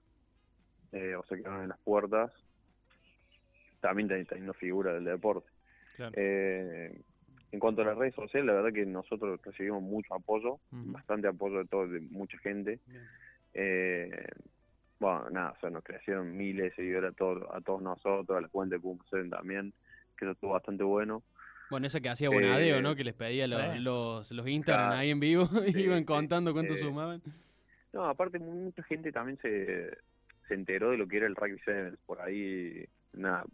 eh, 0.91 1.15
o 1.15 1.23
se 1.23 1.37
quedaron 1.37 1.63
en 1.63 1.69
las 1.69 1.79
puertas, 1.79 2.31
también 3.87 4.09
teni- 4.09 4.27
teniendo 4.27 4.53
figura 4.53 4.93
del 4.93 5.05
deporte. 5.05 5.47
Claro. 5.95 6.11
Eh, 6.15 6.99
en 7.51 7.59
cuanto 7.59 7.83
a 7.83 7.85
las 7.85 7.97
redes 7.97 8.15
sociales, 8.15 8.47
la 8.47 8.53
verdad 8.53 8.73
que 8.73 8.85
nosotros 8.85 9.39
recibimos 9.43 9.81
mucho 9.81 10.13
apoyo, 10.13 10.59
bastante 10.71 11.27
apoyo 11.27 11.59
de 11.59 11.65
todo, 11.65 11.87
de 11.87 12.01
mucha 12.01 12.37
gente. 12.39 12.79
Eh, 13.53 14.09
bueno, 14.99 15.29
nada, 15.29 15.51
o 15.51 15.59
sea, 15.59 15.69
nos 15.69 15.83
crecieron 15.83 16.35
miles 16.35 16.71
de 16.71 16.75
seguidores 16.75 17.11
a 17.11 17.13
todos, 17.15 17.43
a 17.53 17.61
todos 17.61 17.81
nosotros, 17.81 18.37
a 18.37 18.41
la 18.41 18.47
cuenta 18.49 18.75
de 18.77 19.29
también, 19.29 19.73
que 20.17 20.25
eso 20.25 20.31
estuvo 20.33 20.51
bastante 20.51 20.83
bueno. 20.83 21.23
Bueno, 21.69 21.87
esa 21.87 21.99
que 21.99 22.09
hacía 22.09 22.29
Bonadeo, 22.29 22.77
Eh, 22.77 22.81
¿no? 22.81 22.95
Que 22.95 23.03
les 23.03 23.13
pedía 23.15 23.47
los, 23.47 23.79
los, 23.79 24.31
los 24.31 24.47
Instagram 24.47 24.87
Claro. 24.87 24.99
ahí 25.01 25.09
en 25.11 25.19
vivo 25.19 25.47
y 25.67 25.79
iban 25.79 26.03
contando 26.03 26.53
cuánto 26.53 26.75
sumaban. 26.75 27.21
No, 27.93 28.05
aparte 28.05 28.37
mucha 28.39 28.83
gente 28.83 29.11
también 29.11 29.37
se, 29.41 29.89
se 30.47 30.53
enteró 30.53 30.91
de 30.91 30.97
lo 30.97 31.07
que 31.07 31.17
era 31.17 31.27
el 31.27 31.35
Rugby 31.35 31.57
Sevens, 31.59 31.97
por 32.05 32.21
ahí, 32.21 32.85
nada, 33.13 33.45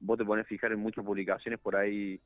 vos 0.00 0.18
te 0.18 0.24
pones 0.24 0.44
a 0.44 0.48
fijar 0.48 0.72
en 0.72 0.80
muchas 0.80 1.04
publicaciones 1.04 1.60
por 1.60 1.76
ahí, 1.76 2.20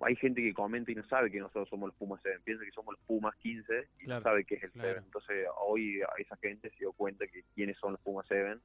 hay 0.00 0.16
gente 0.16 0.40
que 0.42 0.54
comenta 0.54 0.92
y 0.92 0.94
no 0.94 1.04
sabe 1.04 1.30
que 1.30 1.40
nosotros 1.40 1.68
somos 1.68 1.88
los 1.88 1.96
Pumas 1.96 2.20
7, 2.22 2.40
piensa 2.44 2.64
que 2.64 2.70
somos 2.70 2.94
los 2.94 3.04
Pumas 3.04 3.34
15 3.36 3.88
y 4.00 4.04
Claro, 4.04 4.20
no 4.20 4.22
sabe 4.22 4.44
qué 4.44 4.54
es 4.56 4.62
el 4.64 4.70
claro. 4.70 4.88
7. 4.90 5.04
Entonces 5.06 5.46
hoy 5.60 6.00
a 6.02 6.08
esa 6.18 6.36
gente 6.36 6.70
se 6.70 6.76
dio 6.76 6.92
cuenta 6.92 7.26
que 7.26 7.42
quiénes 7.54 7.76
son 7.78 7.92
los 7.92 8.00
Pumas 8.00 8.26
7, 8.28 8.58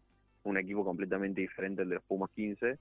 un 0.43 0.57
equipo 0.57 0.83
completamente 0.85 1.41
diferente 1.41 1.81
al 1.81 1.89
de 1.89 1.95
los 1.95 2.03
Pumas 2.03 2.29
15. 2.31 2.77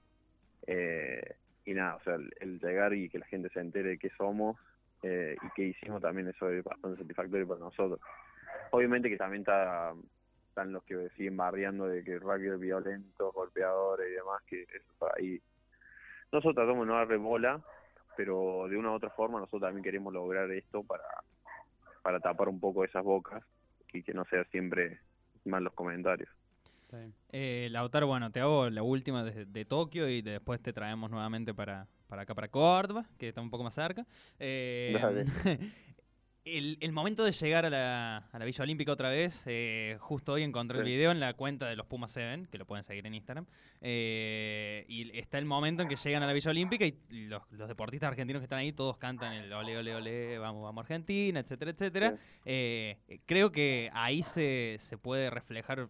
Eh, 0.67 1.35
y 1.65 1.73
nada, 1.73 1.95
o 1.95 2.03
sea, 2.03 2.15
el, 2.15 2.31
el 2.41 2.59
llegar 2.59 2.93
y 2.93 3.09
que 3.09 3.19
la 3.19 3.25
gente 3.25 3.49
se 3.49 3.59
entere 3.59 3.89
de 3.89 3.97
qué 3.97 4.09
somos 4.17 4.57
eh, 5.01 5.35
y 5.41 5.47
qué 5.55 5.63
hicimos 5.63 6.01
también 6.01 6.27
eso 6.27 6.49
es 6.49 6.63
bastante 6.63 7.01
satisfactorio 7.01 7.47
para 7.47 7.59
nosotros. 7.59 7.99
Obviamente 8.71 9.09
que 9.09 9.17
también 9.17 9.41
está, 9.41 9.93
están 10.53 10.71
los 10.71 10.83
que 10.83 11.09
siguen 11.17 11.35
barriando 11.35 11.87
de 11.87 12.03
que 12.03 12.13
el 12.13 12.21
rugby 12.21 12.49
es 12.49 12.59
violento, 12.59 13.31
golpeadores 13.31 14.07
y 14.07 14.13
demás, 14.13 14.39
que 14.45 14.61
eso 14.61 14.93
por 14.99 15.11
ahí. 15.17 15.41
Nosotros 16.31 16.53
tratamos 16.53 16.85
de 16.85 16.93
no 16.93 16.97
darle 16.99 17.17
bola, 17.17 17.59
pero 18.15 18.67
de 18.69 18.77
una 18.77 18.91
u 18.91 18.93
otra 18.93 19.09
forma 19.09 19.39
nosotros 19.39 19.63
también 19.63 19.83
queremos 19.83 20.13
lograr 20.13 20.51
esto 20.51 20.83
para, 20.83 21.03
para 22.03 22.19
tapar 22.19 22.49
un 22.49 22.59
poco 22.59 22.83
esas 22.83 23.03
bocas 23.03 23.43
y 23.91 24.03
que 24.03 24.13
no 24.13 24.25
sea 24.25 24.43
siempre 24.45 24.99
mal 25.45 25.63
los 25.63 25.73
comentarios. 25.73 26.29
Eh, 27.31 27.69
Lautaro, 27.71 28.05
bueno, 28.05 28.31
te 28.31 28.39
hago 28.39 28.69
la 28.69 28.83
última 28.83 29.23
de, 29.23 29.45
de 29.45 29.65
Tokio 29.65 30.07
y 30.07 30.21
después 30.21 30.61
te 30.61 30.71
traemos 30.71 31.09
nuevamente 31.09 31.55
para, 31.55 31.87
para 32.07 32.21
acá, 32.21 32.35
para 32.35 32.47
Córdoba, 32.49 33.05
que 33.17 33.29
está 33.29 33.41
un 33.41 33.49
poco 33.49 33.63
más 33.63 33.73
cerca. 33.73 34.05
Eh. 34.37 35.25
el, 36.45 36.77
el 36.81 36.91
momento 36.91 37.23
de 37.23 37.31
llegar 37.31 37.65
a 37.65 37.69
la, 37.69 38.17
a 38.31 38.39
la 38.39 38.45
Villa 38.45 38.63
Olímpica 38.63 38.91
otra 38.91 39.09
vez, 39.09 39.43
eh, 39.45 39.97
justo 39.99 40.33
hoy 40.33 40.43
encontré 40.43 40.79
el 40.79 40.83
video 40.83 41.11
en 41.11 41.19
la 41.19 41.33
cuenta 41.33 41.67
de 41.67 41.75
los 41.75 41.85
Pumas 41.85 42.11
7, 42.11 42.47
que 42.51 42.57
lo 42.57 42.65
pueden 42.65 42.83
seguir 42.83 43.05
en 43.07 43.13
Instagram, 43.13 43.45
eh, 43.81 44.85
y 44.87 45.17
está 45.17 45.37
el 45.37 45.45
momento 45.45 45.83
en 45.83 45.89
que 45.89 45.95
llegan 45.95 46.23
a 46.23 46.27
la 46.27 46.33
Villa 46.33 46.51
Olímpica 46.51 46.85
y 46.85 46.97
los, 47.09 47.43
los 47.51 47.67
deportistas 47.67 48.09
argentinos 48.09 48.41
que 48.41 48.45
están 48.45 48.59
ahí 48.59 48.73
todos 48.73 48.97
cantan 48.97 49.33
el 49.33 49.53
ole, 49.53 49.77
ole, 49.77 49.95
ole, 49.95 50.37
vamos, 50.37 50.63
vamos 50.63 50.81
Argentina, 50.81 51.39
etcétera, 51.39 51.71
etcétera. 51.71 52.11
Sí. 52.11 52.17
Eh, 52.45 52.97
creo 53.25 53.51
que 53.51 53.89
ahí 53.93 54.21
se, 54.21 54.77
se 54.79 54.97
puede 54.97 55.29
reflejar 55.29 55.89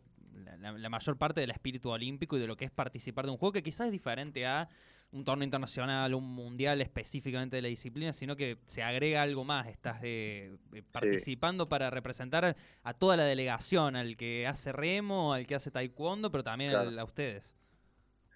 la 0.59 0.89
mayor 0.89 1.17
parte 1.17 1.41
del 1.41 1.51
espíritu 1.51 1.89
olímpico 1.89 2.37
y 2.37 2.39
de 2.39 2.47
lo 2.47 2.55
que 2.55 2.65
es 2.65 2.71
participar 2.71 3.25
de 3.25 3.31
un 3.31 3.37
juego 3.37 3.53
que 3.53 3.63
quizás 3.63 3.87
es 3.87 3.91
diferente 3.91 4.45
a 4.45 4.69
un 5.13 5.23
torneo 5.23 5.45
internacional, 5.45 6.13
un 6.13 6.23
mundial 6.35 6.81
específicamente 6.81 7.55
de 7.55 7.61
la 7.61 7.67
disciplina, 7.69 8.11
sino 8.13 8.35
que 8.35 8.57
se 8.65 8.81
agrega 8.83 9.21
algo 9.21 9.43
más. 9.45 9.67
Estás 9.67 9.99
eh, 10.03 10.57
participando 10.91 11.69
para 11.69 11.89
representar 11.89 12.43
a, 12.45 12.55
a 12.83 12.93
toda 12.93 13.15
la 13.15 13.23
delegación, 13.23 13.95
al 13.95 14.17
que 14.17 14.47
hace 14.47 14.71
remo, 14.71 15.33
al 15.33 15.45
que 15.47 15.55
hace 15.55 15.71
taekwondo, 15.71 16.31
pero 16.31 16.43
también 16.43 16.71
Claro. 16.71 16.89
al- 16.89 16.99
a 16.99 17.03
ustedes. 17.03 17.55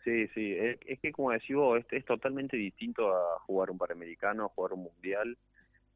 Sí, 0.04 0.28
sí, 0.34 0.54
es, 0.54 0.78
es 0.86 1.00
que 1.02 1.12
como 1.12 1.32
decís 1.32 1.56
vos, 1.56 1.80
es, 1.80 1.86
es 1.92 2.06
totalmente 2.06 2.56
distinto 2.56 3.14
a 3.14 3.40
jugar 3.42 3.70
un 3.72 3.78
Panamericano, 3.78 4.46
a 4.46 4.50
jugar 4.50 4.74
un 4.74 4.84
Mundial, 4.84 5.38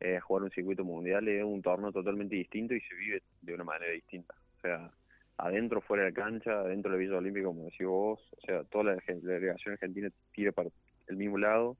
eh, 0.01 0.17
a 0.17 0.21
jugar 0.21 0.43
un 0.43 0.51
circuito 0.51 0.83
mundial, 0.83 1.27
es 1.27 1.43
un 1.43 1.61
torneo 1.61 1.91
totalmente 1.91 2.35
distinto 2.35 2.73
y 2.73 2.81
se 2.81 2.95
vive 2.95 3.21
de 3.41 3.53
una 3.53 3.63
manera 3.63 3.91
distinta. 3.93 4.33
O 4.57 4.61
sea, 4.61 4.91
adentro, 5.38 5.81
fuera 5.81 6.03
de 6.03 6.11
la 6.11 6.15
cancha, 6.15 6.51
adentro 6.51 6.91
de 6.91 6.97
la 6.97 7.03
Villa 7.03 7.17
Olímpica, 7.17 7.47
como 7.47 7.65
decís 7.65 7.88
vos, 7.88 8.19
o 8.38 8.41
sea, 8.41 8.63
toda 8.65 8.83
la, 8.95 8.97
delegación 9.07 9.73
argentina 9.73 10.09
tira 10.33 10.51
para 10.51 10.69
el 11.07 11.15
mismo 11.15 11.38
lado. 11.38 11.77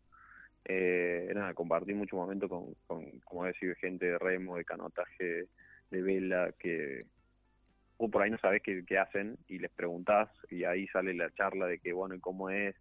Eh, 0.66 1.32
nada, 1.34 1.54
compartí 1.54 1.94
mucho 1.94 2.16
momento 2.16 2.48
con, 2.48 2.74
con, 2.88 3.20
como 3.22 3.46
decís, 3.46 3.76
gente 3.80 4.06
de 4.06 4.18
remo, 4.18 4.58
de 4.58 4.66
canotaje, 4.66 5.48
de 5.90 6.02
vela, 6.02 6.52
que 6.58 7.06
vos 7.98 8.10
por 8.10 8.24
ahí 8.24 8.32
no 8.32 8.38
sabés 8.40 8.64
qué, 8.64 8.84
qué 8.86 8.98
hacen 8.98 9.38
y 9.48 9.60
les 9.60 9.70
preguntás 9.72 10.30
y 10.50 10.64
ahí 10.64 10.88
sale 10.88 11.14
la 11.14 11.30
charla 11.32 11.68
de 11.68 11.78
que 11.78 11.94
bueno 11.94 12.16
y 12.16 12.20
cómo 12.20 12.50
es. 12.50 12.76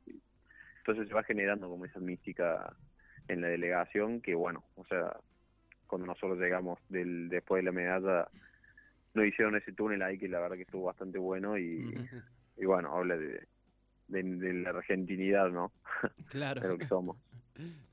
entonces 0.79 1.09
se 1.09 1.15
va 1.15 1.23
generando 1.25 1.69
como 1.69 1.85
esa 1.85 2.00
mística 2.00 2.75
en 3.29 3.43
la 3.43 3.49
delegación 3.49 4.23
que 4.23 4.35
bueno, 4.35 4.65
o 4.77 4.85
sea, 4.87 5.15
cuando 5.87 6.07
nosotros 6.07 6.39
llegamos 6.39 6.79
del 6.89 7.29
después 7.29 7.61
de 7.61 7.65
la 7.65 7.73
medalla 7.73 8.29
nos 9.14 9.26
hicieron 9.26 9.57
ese 9.57 9.73
túnel 9.73 10.02
ahí 10.02 10.19
que 10.19 10.29
la 10.29 10.40
verdad 10.40 10.57
que 10.57 10.62
estuvo 10.62 10.85
bastante 10.85 11.19
bueno 11.19 11.59
y, 11.59 11.95
y 12.57 12.64
bueno, 12.64 12.95
habla 12.95 13.17
de, 13.17 13.47
de, 14.08 14.23
de 14.23 14.54
la 14.54 14.71
argentinidad, 14.71 15.50
¿no? 15.50 15.73
Claro. 16.30 16.61
De 16.61 16.69
lo 16.69 16.78
que 16.78 16.87
somos. 16.87 17.17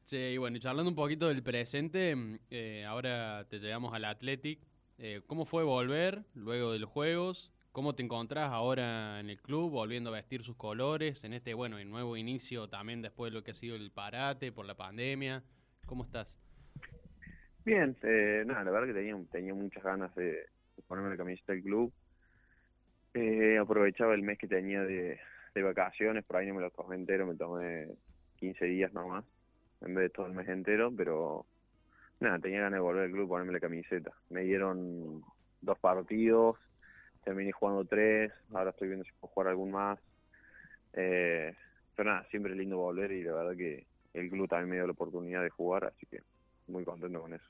Che, 0.06 0.32
y 0.32 0.38
bueno, 0.38 0.58
y 0.58 0.60
charlando 0.60 0.90
un 0.90 0.96
poquito 0.96 1.28
del 1.28 1.44
presente, 1.44 2.16
eh, 2.50 2.86
ahora 2.86 3.46
te 3.50 3.60
llegamos 3.60 3.94
al 3.94 4.06
Athletic. 4.06 4.60
Eh, 5.00 5.22
¿Cómo 5.28 5.46
fue 5.46 5.64
volver 5.64 6.24
luego 6.34 6.72
de 6.72 6.80
los 6.80 6.90
Juegos? 6.90 7.52
¿Cómo 7.72 7.94
te 7.94 8.02
encontrás 8.02 8.50
ahora 8.50 9.20
en 9.20 9.30
el 9.30 9.40
club, 9.40 9.70
volviendo 9.70 10.10
a 10.10 10.14
vestir 10.14 10.44
sus 10.44 10.56
colores, 10.56 11.24
en 11.24 11.34
este, 11.34 11.54
bueno, 11.54 11.78
el 11.78 11.90
nuevo 11.90 12.18
inicio 12.18 12.68
también 12.68 13.02
después 13.02 13.32
de 13.32 13.38
lo 13.38 13.44
que 13.44 13.52
ha 13.52 13.54
sido 13.54 13.76
el 13.76 13.92
parate 13.92 14.52
por 14.52 14.66
la 14.66 14.76
pandemia? 14.76 15.44
¿Cómo 15.86 16.04
estás? 16.04 16.40
Bien, 17.66 17.96
eh, 18.02 18.44
nada, 18.48 18.64
la 18.64 18.72
verdad 18.72 18.88
que 18.88 18.94
tenía, 18.94 19.16
tenía 19.30 19.54
muchas 19.54 19.84
ganas 19.84 20.16
de 20.16 20.48
ponerme 20.84 21.10
la 21.10 21.18
camiseta 21.18 21.54
del 21.54 21.64
club. 21.64 21.94
Eh, 23.14 23.58
aprovechaba 23.58 24.14
el 24.14 24.24
mes 24.24 24.38
que 24.38 24.48
tenía 24.48 24.84
de, 24.84 25.20
de 25.56 25.64
vacaciones, 25.64 26.24
por 26.24 26.38
ahí 26.38 26.48
no 26.48 26.56
me 26.56 26.62
lo 26.62 26.72
tomé 26.72 26.96
entero, 26.96 27.26
me 27.26 27.36
tomé 27.36 27.88
15 28.38 28.66
días 28.66 28.94
nomás, 28.94 29.26
en 29.82 29.96
vez 29.96 30.04
de 30.04 30.10
todo 30.10 30.28
el 30.28 30.34
mes 30.34 30.48
entero, 30.48 30.94
pero 30.96 31.46
nada, 32.20 32.40
tenía 32.40 32.62
ganas 32.62 32.78
de 32.78 32.82
volver 32.82 33.06
al 33.06 33.12
club, 33.12 33.28
ponerme 33.28 33.54
la 33.54 33.60
camiseta. 33.60 34.12
Me 34.30 34.42
dieron 34.42 35.24
dos 35.62 35.80
partidos, 35.80 36.58
terminé 37.24 37.52
jugando 37.52 37.86
tres, 37.86 38.32
ahora 38.54 38.70
estoy 38.72 38.88
viendo 38.88 39.06
si 39.06 39.12
puedo 39.20 39.34
jugar 39.34 39.50
algún 39.50 39.72
más. 39.72 40.00
Eh, 40.94 41.54
pero 41.96 42.12
nada, 42.12 42.28
siempre 42.30 42.52
es 42.54 42.58
lindo 42.58 42.78
volver 42.78 43.12
y 43.12 43.24
la 43.24 43.34
verdad 43.34 43.56
que 43.56 43.86
el 44.14 44.30
club 44.30 44.48
también 44.48 44.70
me 44.70 44.76
dio 44.76 44.86
la 44.86 44.94
oportunidad 44.94 45.44
de 45.44 45.50
jugar, 45.50 45.86
así 45.86 46.06
que 46.06 46.22
muy 46.68 46.84
contento 46.84 47.22
con 47.22 47.34
eso. 47.34 47.46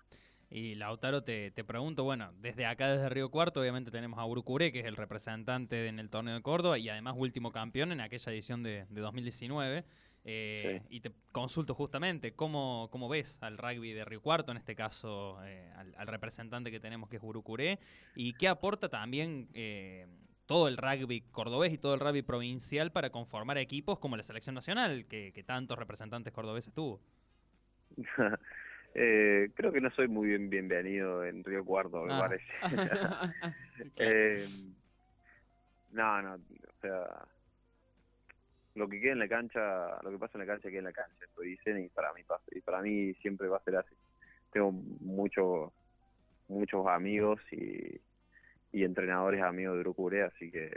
Y 0.49 0.75
Lautaro, 0.75 1.23
te, 1.23 1.51
te 1.51 1.63
pregunto, 1.65 2.03
bueno, 2.05 2.31
desde 2.39 2.65
acá, 2.65 2.87
desde 2.89 3.09
Río 3.09 3.29
Cuarto, 3.29 3.59
obviamente 3.59 3.91
tenemos 3.91 4.17
a 4.17 4.25
Urucuré, 4.25 4.71
que 4.71 4.79
es 4.79 4.85
el 4.85 4.95
representante 4.95 5.87
en 5.87 5.99
el 5.99 6.09
torneo 6.09 6.35
de 6.35 6.41
Córdoba 6.41 6.77
y 6.77 6.87
además 6.87 7.15
último 7.17 7.51
campeón 7.51 7.91
en 7.91 7.99
aquella 7.99 8.31
edición 8.31 8.63
de, 8.63 8.85
de 8.89 9.01
2019. 9.01 9.83
Eh, 10.29 10.81
Y 10.89 11.01
te 11.01 11.11
consulto 11.31 11.73
justamente, 11.73 12.33
¿cómo, 12.33 12.89
¿cómo 12.91 13.07
ves 13.09 13.37
al 13.41 13.57
rugby 13.57 13.93
de 13.93 14.03
Río 14.05 14.21
Cuarto, 14.21 14.51
en 14.51 14.57
este 14.57 14.75
caso 14.75 15.37
eh, 15.43 15.71
al, 15.75 15.93
al 15.97 16.07
representante 16.07 16.71
que 16.71 16.79
tenemos 16.79 17.09
que 17.09 17.17
es 17.17 17.23
Urucuré? 17.23 17.79
¿Y 18.15 18.33
qué 18.33 18.47
aporta 18.47 18.89
también 18.89 19.49
eh, 19.53 20.07
todo 20.45 20.67
el 20.69 20.77
rugby 20.77 21.21
cordobés 21.31 21.73
y 21.73 21.77
todo 21.77 21.93
el 21.93 21.99
rugby 21.99 22.21
provincial 22.21 22.91
para 22.91 23.09
conformar 23.09 23.57
equipos 23.57 23.99
como 23.99 24.15
la 24.17 24.23
selección 24.23 24.55
nacional, 24.55 25.05
que, 25.07 25.31
que 25.33 25.43
tantos 25.43 25.77
representantes 25.77 26.31
cordobeses 26.33 26.73
tuvo? 26.73 27.01
Eh, 28.99 29.51
creo 29.53 29.71
que 29.71 29.79
no 29.79 29.91
soy 29.91 30.07
muy 30.07 30.29
bien 30.29 30.49
bienvenido 30.49 31.23
en 31.23 31.43
Río 31.43 31.63
Cuarto, 31.63 32.01
me 32.03 32.13
Ah. 32.13 32.19
parece. 32.19 32.45
Eh, 33.95 34.47
no, 35.91 36.21
no, 36.23 36.33
o 36.33 36.81
sea, 36.81 37.27
lo 38.73 38.89
que 38.89 38.99
queda 38.99 39.11
en 39.11 39.19
la 39.19 39.27
cancha, 39.27 40.01
lo 40.01 40.09
que 40.09 40.17
pasa 40.17 40.39
en 40.39 40.47
la 40.47 40.51
cancha 40.51 40.69
queda 40.69 40.79
en 40.79 40.85
la 40.85 40.93
cancha, 40.93 41.25
eso 41.25 41.41
dicen 41.41 41.79
y 41.85 41.89
para 41.89 42.11
mí 42.13 42.23
pasa, 42.23 42.43
y 42.51 42.61
para 42.61 42.81
mí 42.81 43.13
siempre 43.21 43.47
va 43.47 43.57
a 43.57 43.63
ser 43.63 43.75
así. 43.75 43.95
Tengo 44.51 44.71
muchos 44.71 45.71
muchos 46.47 46.87
amigos 46.87 47.39
y, 47.51 48.01
y 48.71 48.83
entrenadores 48.83 49.43
amigos 49.43 49.75
de 49.75 49.81
Urucuré, 49.81 50.23
así 50.23 50.49
que, 50.49 50.71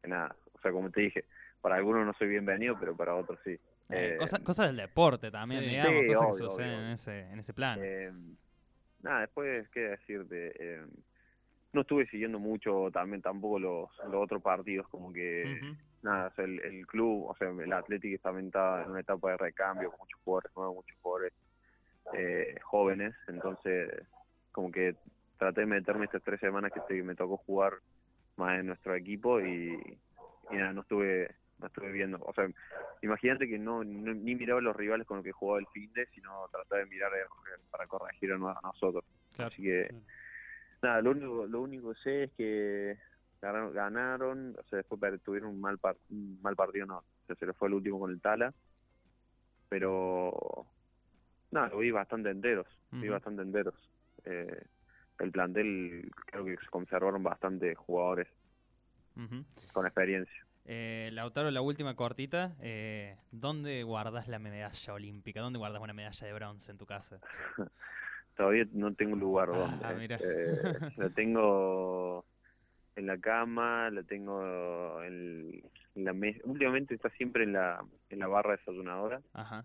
que 0.00 0.08
nada, 0.08 0.34
o 0.54 0.58
sea, 0.60 0.72
como 0.72 0.90
te 0.90 1.02
dije, 1.02 1.26
para 1.60 1.74
algunos 1.76 2.06
no 2.06 2.14
soy 2.14 2.28
bienvenido, 2.28 2.78
pero 2.80 2.96
para 2.96 3.14
otros 3.14 3.38
sí. 3.44 3.58
Eh, 3.90 4.14
Eh, 4.14 4.16
cosa- 4.16 4.38
cosas 4.42 4.66
del 4.68 4.76
deporte 4.76 5.30
también, 5.30 5.62
sí. 5.62 5.68
digamos, 5.68 6.02
Sí, 6.02 6.06
cosas 6.08 6.26
que 6.26 6.32
suceden 6.44 6.70
obvio, 6.70 6.86
En, 6.86 6.92
ese, 6.92 7.20
en 7.20 7.38
ese 7.38 7.54
plan. 7.54 7.78
Eh, 7.82 8.12
nada, 9.02 9.20
después, 9.20 9.68
¿qué 9.70 9.80
decirte? 9.80 10.52
Eh, 10.58 10.86
no 11.72 11.80
estuve 11.82 12.06
siguiendo 12.06 12.38
mucho 12.38 12.90
también 12.92 13.20
tampoco 13.20 13.58
los, 13.58 13.90
los 14.10 14.14
otros 14.24 14.40
partidos, 14.42 14.88
como 14.88 15.12
que, 15.12 15.60
nada, 16.02 16.28
o 16.28 16.34
sea, 16.34 16.44
el, 16.44 16.60
el 16.60 16.86
club, 16.86 17.26
o 17.28 17.36
sea, 17.36 17.48
el 17.48 17.72
Atlético 17.72 18.20
también 18.22 18.46
está 18.46 18.82
en 18.84 18.90
una 18.90 19.00
etapa 19.00 19.30
de 19.32 19.36
recambio 19.38 19.90
con 19.90 19.98
muchos 20.00 20.20
jugadores 20.22 20.52
nuevos, 20.56 20.74
muchos 20.76 20.96
jugadores 21.02 21.32
eh, 22.14 22.56
jóvenes, 22.62 23.14
entonces, 23.28 23.90
como 24.52 24.70
que 24.70 24.94
traté 25.38 25.62
de 25.62 25.66
meterme 25.66 26.04
estas 26.04 26.22
tres 26.22 26.38
semanas 26.40 26.70
que 26.88 27.02
me 27.02 27.16
tocó 27.16 27.38
jugar 27.38 27.74
más 28.36 28.60
en 28.60 28.66
nuestro 28.66 28.94
equipo 28.94 29.40
y, 29.40 29.98
y 30.50 30.54
nada, 30.56 30.72
no 30.72 30.82
estuve 30.82 31.34
no 31.58 31.66
estuve 31.66 31.92
viendo, 31.92 32.18
o 32.20 32.32
sea, 32.34 32.48
imagínate 33.02 33.48
que 33.48 33.58
no, 33.58 33.84
no- 33.84 34.14
ni 34.14 34.34
miraba 34.34 34.60
los 34.60 34.76
rivales 34.76 35.06
con 35.06 35.18
los 35.18 35.24
que 35.24 35.32
jugaba 35.32 35.60
el 35.60 35.66
fin 35.68 35.92
de, 35.92 36.06
sino 36.06 36.48
trataba 36.50 36.80
de 36.80 36.86
mirar 36.86 37.12
para 37.70 37.86
corregir 37.86 38.32
a 38.32 38.38
no- 38.38 38.48
a 38.50 38.60
nosotros. 38.62 39.04
Claro. 39.32 39.48
Así 39.48 39.62
que, 39.62 39.86
Claro. 39.88 40.04
nada, 40.82 41.02
lo 41.02 41.10
único, 41.12 41.46
lo 41.46 41.60
único 41.62 41.94
que 41.94 42.00
sé 42.00 42.22
es 42.24 42.32
que 42.32 42.98
ganaron, 43.40 44.56
o 44.58 44.64
sea, 44.64 44.78
después 44.78 45.00
tuvieron 45.22 45.50
un 45.50 45.60
mal, 45.60 45.78
par- 45.78 45.98
un 46.10 46.40
mal 46.42 46.56
partido, 46.56 46.86
no, 46.86 46.98
o 46.98 47.04
sea, 47.26 47.36
se 47.36 47.46
les 47.46 47.56
fue 47.56 47.68
el 47.68 47.74
último 47.74 47.98
con 48.00 48.10
el 48.10 48.20
Tala, 48.20 48.52
pero, 49.68 50.66
nada, 51.50 51.68
lo 51.68 51.78
vi 51.78 51.90
bastante 51.90 52.30
enteros, 52.30 52.66
vi 52.92 53.06
Ujú. 53.08 53.12
bastante 53.12 53.42
enteros. 53.42 53.90
Eh, 54.24 54.62
el 55.18 55.30
plantel 55.30 56.10
creo 56.26 56.44
que 56.44 56.56
se 56.56 56.66
conservaron 56.70 57.22
bastante 57.22 57.74
jugadores 57.74 58.28
con 59.72 59.86
experiencia. 59.86 60.43
Eh, 60.66 61.10
Lautaro, 61.12 61.50
la 61.50 61.60
última 61.60 61.94
cortita. 61.94 62.56
eh, 62.60 63.16
¿Dónde 63.30 63.82
guardas 63.82 64.28
la 64.28 64.38
medalla 64.38 64.92
olímpica? 64.94 65.40
¿Dónde 65.40 65.58
guardas 65.58 65.82
una 65.82 65.92
medalla 65.92 66.26
de 66.26 66.32
bronce 66.32 66.70
en 66.72 66.78
tu 66.78 66.86
casa? 66.86 67.20
Todavía 68.36 68.64
no 68.72 68.94
tengo 68.94 69.14
lugar 69.16 69.50
Ah, 69.52 69.78
donde. 69.78 69.94
mira. 69.94 70.16
Eh, 70.16 70.90
la 70.96 71.10
tengo 71.10 72.24
en 72.96 73.06
la 73.06 73.18
cama, 73.18 73.90
la 73.90 74.02
tengo 74.02 75.02
en, 75.02 75.62
en 75.94 76.04
la 76.04 76.12
mesa. 76.12 76.40
Últimamente 76.44 76.94
está 76.94 77.10
siempre 77.10 77.44
en 77.44 77.52
la, 77.52 77.84
en 78.08 78.18
la 78.18 78.26
barra 78.26 78.56
desayunadora. 78.56 79.20
Ajá. 79.34 79.64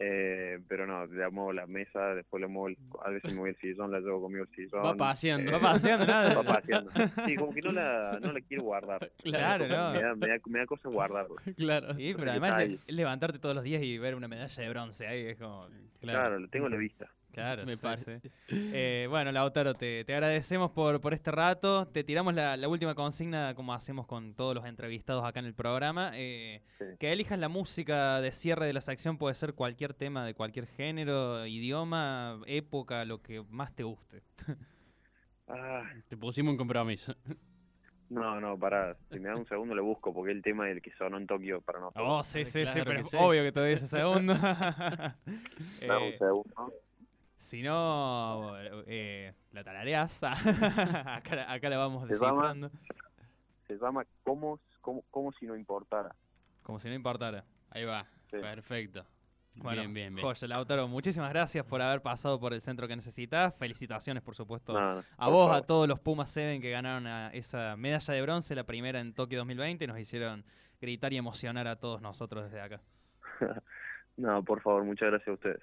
Eh, 0.00 0.60
pero 0.68 0.86
no, 0.86 1.06
le 1.06 1.28
muevo 1.30 1.52
la 1.52 1.66
mesa, 1.66 2.14
después 2.14 2.40
le 2.40 2.46
muevo, 2.46 2.68
el- 2.68 2.78
a 3.04 3.10
veces 3.10 3.32
me 3.34 3.40
voy 3.40 3.50
al 3.50 3.56
sillón, 3.56 3.90
la 3.90 3.98
llevo 3.98 4.22
conmigo 4.22 4.44
al 4.48 4.54
sillón. 4.54 4.84
Va 4.86 4.94
paseando. 4.94 5.50
eh, 5.50 5.54
Va 5.54 5.60
paseando, 5.60 6.06
nada. 6.06 6.34
va 6.40 6.42
paseando. 6.44 6.90
Sí, 7.26 7.34
como 7.34 7.52
que 7.52 7.60
no 7.62 7.72
la, 7.72 8.18
no 8.22 8.32
la 8.32 8.40
quiero 8.42 8.62
guardar. 8.62 9.10
Claro, 9.24 9.64
Me 9.64 9.70
da 9.70 9.76
no. 9.76 9.92
cosa- 9.94 10.00
Me 10.00 10.02
da, 10.06 10.14
me 10.14 10.28
da, 10.28 10.34
me 10.46 10.58
da 10.60 10.66
cosa 10.66 10.88
guardarla. 10.88 11.34
Claro. 11.56 11.94
Sí, 11.94 12.14
pero 12.16 12.30
además 12.30 12.56
le- 12.68 12.78
levantarte 12.94 13.38
todos 13.40 13.56
los 13.56 13.64
días 13.64 13.82
y 13.82 13.98
ver 13.98 14.14
una 14.14 14.28
medalla 14.28 14.62
de 14.62 14.68
bronce 14.68 15.06
ahí 15.08 15.26
es 15.26 15.36
como. 15.36 15.66
Claro, 16.00 16.38
la 16.38 16.46
tengo 16.46 16.66
a 16.66 16.70
la 16.70 16.76
vista. 16.76 17.08
Claro, 17.38 17.64
Me 17.66 17.76
sí, 17.76 17.82
parece. 17.82 18.20
sí. 18.20 18.30
Eh, 18.50 19.06
bueno, 19.08 19.32
Lautaro, 19.32 19.74
te, 19.74 20.04
te 20.04 20.12
agradecemos 20.14 20.70
por, 20.72 21.00
por 21.00 21.14
este 21.14 21.30
rato. 21.30 21.86
Te 21.88 22.04
tiramos 22.04 22.34
la, 22.34 22.56
la 22.56 22.68
última 22.68 22.94
consigna, 22.94 23.54
como 23.54 23.72
hacemos 23.74 24.06
con 24.06 24.34
todos 24.34 24.54
los 24.54 24.64
entrevistados 24.66 25.24
acá 25.24 25.40
en 25.40 25.46
el 25.46 25.54
programa. 25.54 26.10
eh, 26.14 26.62
Sí. 26.78 26.84
Que 27.00 27.12
elijas 27.12 27.38
la 27.38 27.48
música 27.48 28.20
de 28.20 28.30
cierre 28.30 28.66
de 28.66 28.72
la 28.72 28.80
sección, 28.80 29.18
puede 29.18 29.34
ser 29.34 29.54
cualquier 29.54 29.94
tema 29.94 30.24
de 30.24 30.34
cualquier 30.34 30.66
género, 30.66 31.44
idioma, 31.46 32.40
época, 32.46 33.04
lo 33.04 33.20
que 33.20 33.42
más 33.48 33.74
te 33.74 33.82
guste. 33.82 34.22
Ah, 35.50 35.82
Te 36.08 36.16
pusimos 36.16 36.52
un 36.52 36.58
compromiso. 36.58 37.14
no, 38.10 38.38
no, 38.40 38.58
pará. 38.58 38.96
Si 39.10 39.18
me 39.18 39.30
da 39.30 39.36
un 39.36 39.46
segundo 39.46 39.74
le 39.74 39.80
busco, 39.80 40.12
porque 40.12 40.32
el 40.32 40.42
tema 40.42 40.66
del 40.66 40.82
que 40.82 40.90
sonó 40.92 41.16
en 41.16 41.26
Tokio 41.26 41.62
para 41.62 41.80
nosotros. 41.80 42.06
Oh, 42.06 42.22
sí, 42.22 42.44
sí, 42.44 42.66
sí, 42.66 42.80
pero 42.84 42.90
que 42.96 43.00
es 43.00 43.08
sí. 43.08 43.16
obvio 43.18 43.42
que 43.42 43.52
te 43.52 43.60
doy 43.60 43.72
ese 43.72 43.86
segundo. 43.88 44.34
Dame 44.38 45.14
Eh, 45.80 46.12
un 46.12 46.18
segundo. 46.18 46.72
Si 47.38 47.62
no, 47.62 48.52
eh, 48.86 49.32
la 49.52 49.64
tarareas. 49.64 50.22
acá, 50.22 51.50
acá 51.52 51.68
la 51.70 51.78
vamos 51.78 52.06
Se 52.08 52.14
llama- 52.14 52.52
descifrando. 52.52 52.70
Se 53.66 53.76
llama 53.78 54.04
¿Cómo, 54.24 54.60
cómo, 54.80 55.04
cómo 55.10 55.32
si 55.32 55.46
no 55.46 55.56
importara? 55.56 56.14
Como 56.62 56.80
si 56.80 56.88
no 56.88 56.94
importara. 56.94 57.44
Ahí 57.70 57.84
va. 57.84 58.04
Sí. 58.30 58.38
Perfecto. 58.38 59.04
Bueno, 59.56 59.80
bien, 59.82 59.94
bien, 59.94 60.14
bien. 60.14 60.26
Joya, 60.26 60.46
Lautaro, 60.46 60.86
muchísimas 60.88 61.30
gracias 61.30 61.64
por 61.66 61.82
haber 61.82 62.00
pasado 62.00 62.38
por 62.38 62.52
el 62.52 62.60
centro 62.60 62.86
que 62.86 62.94
necesitas. 62.94 63.54
Felicitaciones, 63.56 64.22
por 64.22 64.36
supuesto, 64.36 64.72
No, 64.72 64.96
no, 64.96 65.04
a 65.16 65.24
por 65.24 65.32
vos, 65.32 65.56
a 65.56 65.62
todos 65.62 65.88
los 65.88 65.98
Pumas 65.98 66.30
7 66.30 66.60
que 66.60 66.70
ganaron 66.70 67.06
a 67.06 67.28
esa 67.32 67.76
medalla 67.76 68.14
de 68.14 68.22
bronce, 68.22 68.54
la 68.54 68.64
primera 68.64 69.00
en 69.00 69.14
Tokio 69.14 69.38
2020. 69.38 69.86
Nos 69.86 69.98
hicieron 69.98 70.44
gritar 70.80 71.12
y 71.12 71.16
emocionar 71.16 71.66
a 71.66 71.76
todos 71.76 72.00
nosotros 72.02 72.44
desde 72.44 72.60
acá. 72.60 72.80
No, 74.16 74.42
por 74.42 74.60
favor, 74.62 74.82
muchas 74.82 75.10
gracias 75.10 75.28
a 75.28 75.32
ustedes. 75.34 75.60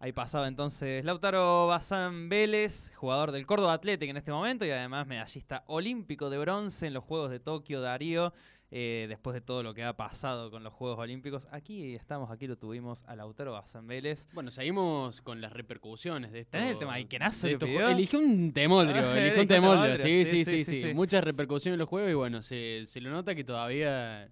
Ahí 0.00 0.12
pasaba 0.12 0.48
entonces 0.48 1.04
Lautaro 1.04 1.66
Bazán 1.66 2.28
Vélez, 2.28 2.92
jugador 2.94 3.32
del 3.32 3.46
Córdoba 3.46 3.72
Athletic 3.74 4.10
en 4.10 4.16
este 4.18 4.32
momento 4.32 4.66
y 4.66 4.70
además 4.70 5.06
medallista 5.06 5.64
olímpico 5.66 6.28
de 6.28 6.36
bronce 6.38 6.86
en 6.88 6.94
los 6.94 7.04
Juegos 7.04 7.30
de 7.30 7.40
Tokio, 7.40 7.80
Darío. 7.80 8.32
eh, 8.76 9.06
después 9.08 9.32
de 9.34 9.40
todo 9.40 9.62
lo 9.62 9.72
que 9.72 9.84
ha 9.84 9.96
pasado 9.96 10.50
con 10.50 10.64
los 10.64 10.72
Juegos 10.74 10.98
Olímpicos, 10.98 11.46
aquí 11.52 11.94
estamos, 11.94 12.30
aquí 12.32 12.46
lo 12.48 12.56
tuvimos 12.56 13.04
a 13.04 13.14
Lautaro 13.14 13.52
Bazán 13.52 13.86
Vélez. 13.86 14.28
Bueno, 14.32 14.50
seguimos 14.50 15.22
con 15.22 15.40
las 15.40 15.52
repercusiones 15.52 16.32
de 16.32 16.40
esto. 16.40 16.52
¿Tenés 16.58 16.72
el 16.72 16.78
tema 16.78 16.98
Ikenazo 16.98 17.46
de 17.46 17.56
que 17.56 17.66
pidió? 17.66 17.88
Eligió 17.88 18.18
un 18.18 18.52
temoldrio, 18.52 19.00
Ah, 19.10 19.18
eligió 19.20 19.42
un 19.42 19.48
temoldrio, 19.48 19.98
Sí, 19.98 20.24
sí, 20.24 20.24
sí, 20.24 20.44
sí, 20.44 20.44
sí, 20.44 20.64
sí, 20.64 20.76
sí. 20.76 20.82
sí. 20.88 20.94
Mucha 20.94 21.20
repercusión 21.20 21.74
en 21.74 21.78
los 21.78 21.88
juegos 21.88 22.10
y 22.10 22.14
bueno, 22.14 22.42
se, 22.42 22.84
se 22.88 23.00
lo 23.00 23.10
nota 23.10 23.34
que 23.34 23.44
todavía 23.44 24.28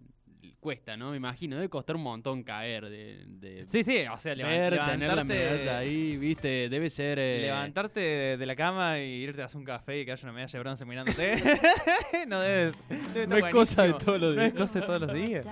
cuesta, 0.61 0.97
¿no? 0.97 1.11
Me 1.11 1.17
imagino, 1.17 1.57
debe 1.57 1.69
costar 1.69 1.97
un 1.97 2.03
montón 2.03 2.43
caer 2.43 2.89
de, 2.89 3.25
de 3.27 3.65
Sí, 3.67 3.83
sí, 3.83 3.99
o 4.13 4.19
sea, 4.19 4.35
ver, 4.35 4.79
tener 4.79 5.15
la 5.15 5.25
medalla 5.25 5.51
levantarte, 5.57 5.71
ahí, 5.71 6.17
viste, 6.17 6.69
debe 6.69 6.91
ser... 6.91 7.19
eh, 7.19 7.39
levantarte 7.43 8.01
de, 8.01 8.37
de 8.37 8.47
la 8.47 8.57
cama 8.57 8.99
y 9.01 9.23
irte 9.23 9.43
a 9.43 9.47
hacer 9.47 9.59
un 9.59 9.65
café 9.65 10.01
y 10.01 10.05
que 10.05 10.13
haya 10.13 10.23
una 10.25 10.33
medalla 10.33 10.53
de 10.53 10.59
bronce 10.61 10.85
mirándote. 10.85 11.37
no 12.29 12.41
debe, 12.41 12.73
debe 13.15 13.27
No 13.27 13.37
es 13.37 13.53
cosa 13.53 13.83
de 13.85 13.95
todos 13.95 14.21
los 14.21 14.35
No 14.37 14.43
es 14.43 14.53
días. 14.53 14.61
cosa 14.63 14.81
de 14.81 14.87
todos 14.87 15.01
los 15.01 15.13
días. 15.13 15.47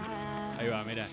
Ahí 0.58 0.68
va, 0.68 0.84
mira. 0.84 1.06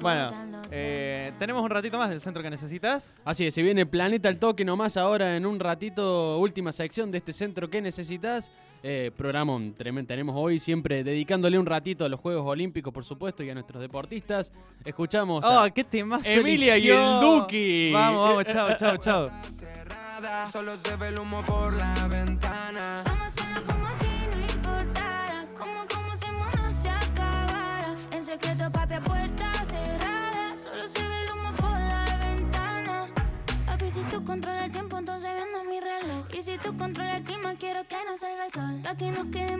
Bueno, 0.00 0.30
eh, 0.70 1.32
tenemos 1.38 1.62
un 1.62 1.70
ratito 1.70 1.96
más 1.98 2.10
del 2.10 2.20
centro 2.20 2.42
que 2.42 2.50
necesitas. 2.50 3.14
Así 3.24 3.46
es, 3.46 3.54
se 3.54 3.62
viene 3.62 3.86
Planeta 3.86 4.28
al 4.28 4.38
Toque 4.38 4.64
nomás 4.64 4.96
ahora 4.96 5.36
en 5.36 5.46
un 5.46 5.58
ratito, 5.58 6.38
última 6.38 6.72
sección 6.72 7.10
de 7.10 7.18
este 7.18 7.32
centro 7.32 7.70
que 7.70 7.80
necesitas. 7.80 8.52
Eh, 8.88 9.10
programón 9.16 9.74
tremendo 9.74 10.06
tenemos 10.06 10.36
hoy, 10.38 10.60
siempre 10.60 11.02
dedicándole 11.02 11.58
un 11.58 11.66
ratito 11.66 12.04
a 12.04 12.08
los 12.08 12.20
Juegos 12.20 12.46
Olímpicos, 12.46 12.94
por 12.94 13.04
supuesto, 13.04 13.42
y 13.42 13.50
a 13.50 13.54
nuestros 13.54 13.82
deportistas. 13.82 14.52
Escuchamos 14.84 15.44
Oh, 15.44 15.58
a 15.58 15.70
qué 15.70 15.82
temas. 15.82 16.24
Emilia 16.24 16.78
y 16.78 16.90
el 16.90 17.20
Duki. 17.20 17.90
Vamos, 17.92 18.28
vamos, 18.28 18.44
chao, 18.44 18.76
chao, 18.76 18.96
chao. 18.98 19.28
cerrada, 19.58 20.48
solo 20.52 20.76
se 20.84 20.94
ve 20.94 21.08
el 21.08 21.18
humo 21.18 21.44
por 21.44 21.72
la 21.74 22.06
ventana. 22.06 23.02
Que 38.98 39.10
nos 39.10 39.26
quedemos 39.26 39.55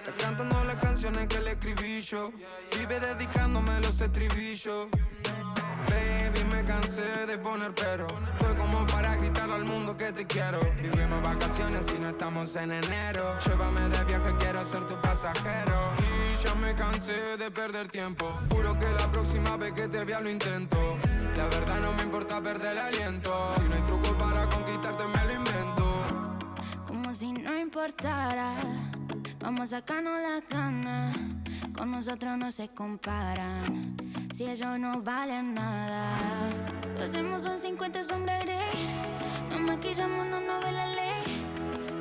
está 0.00 0.12
cantando 0.24 0.64
las 0.64 0.76
canciones 0.76 1.26
que 1.26 1.40
le 1.40 1.50
escribí 1.52 2.00
yo. 2.02 2.32
Vive 2.76 3.00
dedicándome 3.00 3.80
los 3.80 4.00
estribillos. 4.00 4.88
Baby, 5.88 6.44
me 6.50 6.64
cansé 6.64 7.26
de 7.26 7.38
poner 7.38 7.74
pero. 7.74 8.06
Estoy 8.38 8.56
como 8.56 8.86
para 8.86 9.16
gritarle 9.16 9.54
al 9.54 9.64
mundo 9.64 9.96
que 9.96 10.12
te 10.12 10.26
quiero. 10.26 10.60
Vivimos 10.82 11.22
vacaciones 11.22 11.84
y 11.94 11.98
no 11.98 12.08
estamos 12.08 12.54
en 12.56 12.72
enero. 12.72 13.38
Llévame 13.44 13.80
de 13.88 14.04
viaje, 14.04 14.34
quiero 14.38 14.64
ser 14.70 14.86
tu 14.86 15.00
pasajero. 15.00 15.92
Y 15.98 16.44
ya 16.44 16.54
me 16.54 16.74
cansé 16.74 17.36
de 17.36 17.50
perder 17.50 17.88
tiempo. 17.88 18.26
Juro 18.50 18.78
que 18.78 18.88
la 18.92 19.10
próxima 19.12 19.56
vez 19.56 19.72
que 19.72 19.88
te 19.88 20.04
vea 20.04 20.20
lo 20.20 20.30
intento. 20.30 20.98
La 21.36 21.46
verdad 21.46 21.80
no 21.80 21.92
me 21.92 22.02
importa 22.02 22.40
perder 22.40 22.72
el 22.72 22.78
aliento. 22.78 23.54
Si 23.56 23.62
no 23.64 23.74
hay 23.74 23.82
truco 23.82 24.16
para 24.18 24.48
conquistarte, 24.48 25.04
me 25.06 25.24
lo 25.26 25.32
invento. 25.32 25.84
como 26.86 27.14
si 27.14 27.32
no 27.32 27.58
importara. 27.58 28.54
Vamos 29.40 29.72
a 29.72 29.78
sacarnos 29.78 30.20
las 30.20 30.46
ganas, 30.48 31.16
con 31.76 31.90
nosotros 31.90 32.36
no 32.36 32.52
se 32.52 32.68
comparan. 32.68 33.96
Si 34.34 34.44
ellos 34.44 34.78
no 34.78 35.00
valen 35.00 35.54
nada, 35.54 36.50
lo 36.96 37.04
hacemos 37.04 37.42
son 37.42 37.58
50 37.58 38.04
sombras 38.04 38.44
grey. 38.44 38.58
Nos 39.50 39.60
maquillamos, 39.62 40.26
no 40.26 40.40
nos 40.40 40.62
ve 40.62 40.72
la 40.72 40.86
ley. 40.86 41.46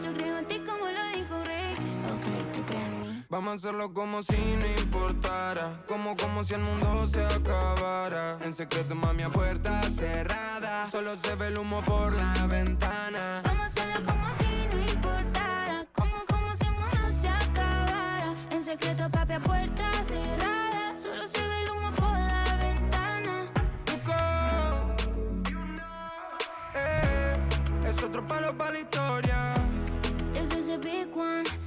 Yo 0.04 0.14
creo 0.14 0.38
en 0.38 0.48
ti 0.48 0.60
como 0.60 0.86
lo 0.86 1.18
dijo 1.18 1.44
Rick. 1.46 1.80
Ok, 2.12 2.54
tú 2.54 2.62
crees 2.66 2.84
en 2.84 3.02
mí. 3.02 3.26
Vamos 3.30 3.54
a 3.54 3.56
hacerlo 3.56 3.94
como 3.94 4.22
si 4.22 4.38
no 4.58 4.82
importara. 4.82 5.82
Como, 5.88 6.18
como 6.18 6.44
si 6.44 6.56
el 6.56 6.62
mundo 6.62 7.08
se 7.08 7.26
acabara. 7.26 8.38
En 8.42 8.54
secreto, 8.54 8.96
mami, 8.96 9.24
a 9.24 9.30
puerta 9.30 9.82
cerrada. 9.92 10.88
Solo 10.92 11.16
se 11.16 11.36
ve 11.36 11.48
el 11.48 11.58
humo 11.58 11.84
por 11.86 12.14
la 12.14 12.48
ventana. 12.48 13.42
Vamos 13.46 13.62
a 13.62 13.66
hacerlo 13.66 14.06
como 14.06 14.29
Eh, 28.30 28.36
es 28.36 28.42
otro 28.42 28.58
palo 28.58 28.58
para 28.58 28.72
la 28.72 28.80
historia. 28.80 29.56
This 30.34 30.52
is 30.52 30.70
a 30.70 30.78
big 30.78 31.16
one. 31.16 31.59